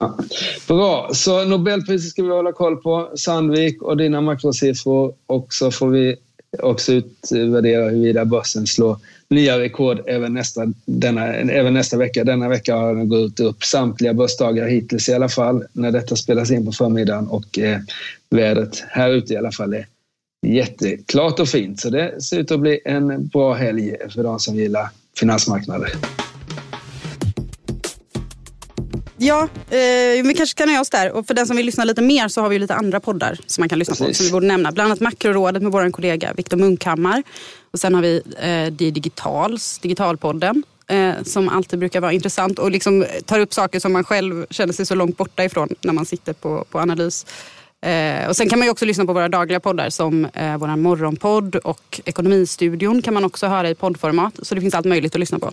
Ja. 0.00 0.18
Bra, 0.68 1.10
så 1.12 1.44
Nobelpriset 1.44 2.10
ska 2.10 2.22
vi 2.22 2.30
hålla 2.30 2.52
koll 2.52 2.76
på. 2.76 3.10
Sandvik 3.16 3.82
och 3.82 3.96
dina 3.96 4.20
makrosiffror. 4.20 5.14
Och 5.26 5.54
så 5.54 5.70
får 5.70 5.88
vi 5.88 6.16
också 6.62 6.92
utvärdera 6.92 7.84
huruvida 7.84 8.24
börsen 8.24 8.66
slår 8.66 8.96
nya 9.30 9.58
rekord 9.58 10.00
även 10.06 10.34
nästa, 10.34 10.72
denna, 10.84 11.34
även 11.34 11.74
nästa 11.74 11.96
vecka. 11.96 12.24
Denna 12.24 12.48
vecka 12.48 12.76
har 12.76 12.94
den 12.94 13.08
gått 13.08 13.40
upp 13.40 13.64
samtliga 13.64 14.14
börsdagar 14.14 14.68
hittills 14.68 15.08
i 15.08 15.14
alla 15.14 15.28
fall 15.28 15.64
när 15.72 15.90
detta 15.90 16.16
spelas 16.16 16.50
in 16.50 16.66
på 16.66 16.72
förmiddagen 16.72 17.28
och 17.28 17.58
eh, 17.58 17.78
vädret 18.30 18.84
här 18.88 19.10
ute 19.10 19.32
i 19.32 19.36
alla 19.36 19.52
fall 19.52 19.74
är 19.74 19.86
jätteklart 20.46 21.40
och 21.40 21.48
fint. 21.48 21.80
Så 21.80 21.90
det 21.90 22.22
ser 22.22 22.38
ut 22.38 22.50
att 22.50 22.60
bli 22.60 22.80
en 22.84 23.26
bra 23.26 23.54
helg 23.54 23.96
för 24.10 24.22
de 24.22 24.38
som 24.38 24.56
gillar 24.56 24.88
finansmarknader. 25.18 25.90
Ja, 29.16 29.48
eh, 29.70 30.22
vi 30.24 30.34
kanske 30.36 30.58
kan 30.58 30.68
nöja 30.68 30.80
oss 30.80 30.90
där. 30.90 31.12
Och 31.12 31.26
för 31.26 31.34
den 31.34 31.46
som 31.46 31.56
vill 31.56 31.66
lyssna 31.66 31.84
lite 31.84 32.02
mer 32.02 32.28
så 32.28 32.40
har 32.40 32.48
vi 32.48 32.58
lite 32.58 32.74
andra 32.74 33.00
poddar 33.00 33.38
som 33.46 33.62
man 33.62 33.68
kan 33.68 33.78
lyssna 33.78 33.94
Precis. 33.94 34.08
på. 34.08 34.14
Som 34.14 34.26
vi 34.26 34.32
borde 34.32 34.46
nämna. 34.46 34.72
Bland 34.72 34.86
annat 34.86 35.00
Makrorådet 35.00 35.62
med 35.62 35.72
vår 35.72 35.90
kollega 35.90 36.32
Viktor 36.36 36.56
Munkhammar. 36.56 37.22
Och 37.70 37.80
sen 37.80 37.94
har 37.94 38.02
vi 38.02 38.22
eh, 38.40 38.72
Digitals, 38.72 39.78
Digitalpodden. 39.78 40.62
Eh, 40.86 41.22
som 41.22 41.48
alltid 41.48 41.78
brukar 41.78 42.00
vara 42.00 42.12
intressant 42.12 42.58
och 42.58 42.70
liksom 42.70 43.04
tar 43.24 43.40
upp 43.40 43.54
saker 43.54 43.80
som 43.80 43.92
man 43.92 44.04
själv 44.04 44.46
känner 44.50 44.72
sig 44.72 44.86
så 44.86 44.94
långt 44.94 45.16
borta 45.16 45.44
ifrån 45.44 45.68
när 45.80 45.92
man 45.92 46.06
sitter 46.06 46.32
på, 46.32 46.64
på 46.70 46.78
analys. 46.78 47.26
Eh, 47.84 48.28
och 48.28 48.36
sen 48.36 48.48
kan 48.48 48.58
man 48.58 48.68
också 48.68 48.84
lyssna 48.84 49.04
på 49.04 49.12
våra 49.12 49.28
dagliga 49.28 49.60
poddar 49.60 49.90
som 49.90 50.24
eh, 50.24 50.56
vår 50.58 50.76
morgonpodd 50.76 51.56
och 51.56 52.00
Ekonomistudion 52.04 53.02
kan 53.02 53.14
man 53.14 53.24
också 53.24 53.46
höra 53.46 53.70
i 53.70 53.74
poddformat. 53.74 54.38
Så 54.42 54.54
det 54.54 54.60
finns 54.60 54.74
allt 54.74 54.86
möjligt 54.86 55.14
att 55.14 55.20
lyssna 55.20 55.38
på. 55.38 55.52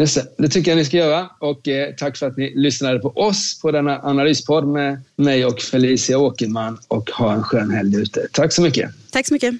Just 0.00 0.14
det, 0.14 0.26
det 0.38 0.48
tycker 0.48 0.70
jag 0.70 0.78
ni 0.78 0.84
ska 0.84 0.96
göra. 0.96 1.30
Och 1.40 1.68
eh, 1.68 1.94
tack 1.94 2.16
för 2.16 2.26
att 2.26 2.36
ni 2.36 2.52
lyssnade 2.54 2.98
på 2.98 3.08
oss 3.08 3.60
på 3.62 3.70
denna 3.70 4.00
analyspodd 4.02 4.66
med 4.66 5.02
mig 5.16 5.46
och 5.46 5.60
Felicia 5.60 6.18
Åkerman. 6.18 6.78
Och 6.88 7.10
ha 7.10 7.32
en 7.32 7.42
skön 7.42 7.70
helg 7.70 7.96
ute. 7.96 8.28
Tack 8.32 8.52
så 8.52 8.62
mycket. 8.62 8.90
Tack 9.10 9.26
så 9.26 9.34
mycket. 9.34 9.54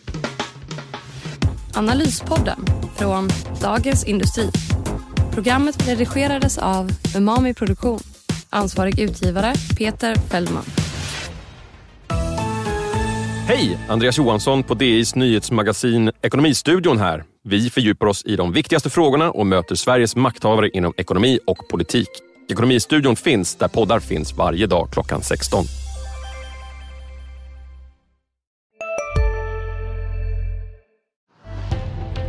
Analyspodden 1.75 2.59
från 2.99 3.29
Dagens 3.63 4.05
Industri. 4.05 4.51
Programmet 5.35 5.89
redigerades 5.89 6.59
av 6.59 6.91
Umami 7.17 7.55
Produktion. 7.55 8.01
Ansvarig 8.51 9.01
utgivare 9.01 9.55
Peter 9.79 10.15
Fellman. 10.15 10.65
Hej! 13.49 13.79
Andreas 13.89 14.19
Johansson 14.19 14.63
på 14.63 14.75
DIs 14.75 15.15
nyhetsmagasin 15.15 16.13
Ekonomistudion 16.23 16.99
här. 16.99 17.25
Vi 17.45 17.71
fördjupar 17.71 18.07
oss 18.07 18.25
i 18.25 18.37
de 18.37 18.53
viktigaste 18.53 18.91
frågorna 18.91 19.31
och 19.31 19.47
möter 19.47 19.75
Sveriges 19.75 20.17
makthavare 20.17 20.69
inom 20.69 20.93
ekonomi 20.97 21.39
och 21.47 21.69
politik. 21.69 22.09
Ekonomistudion 22.51 23.17
finns 23.17 23.57
där 23.57 23.69
poddar 23.69 24.01
finns 24.01 24.33
varje 24.33 24.67
dag 24.67 24.89
klockan 24.93 25.23
16. 25.23 25.65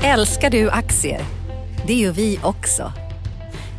Älskar 0.03 0.49
du 0.49 0.69
aktier? 0.69 1.21
Det 1.87 1.93
gör 1.93 2.11
vi 2.11 2.39
också. 2.43 2.91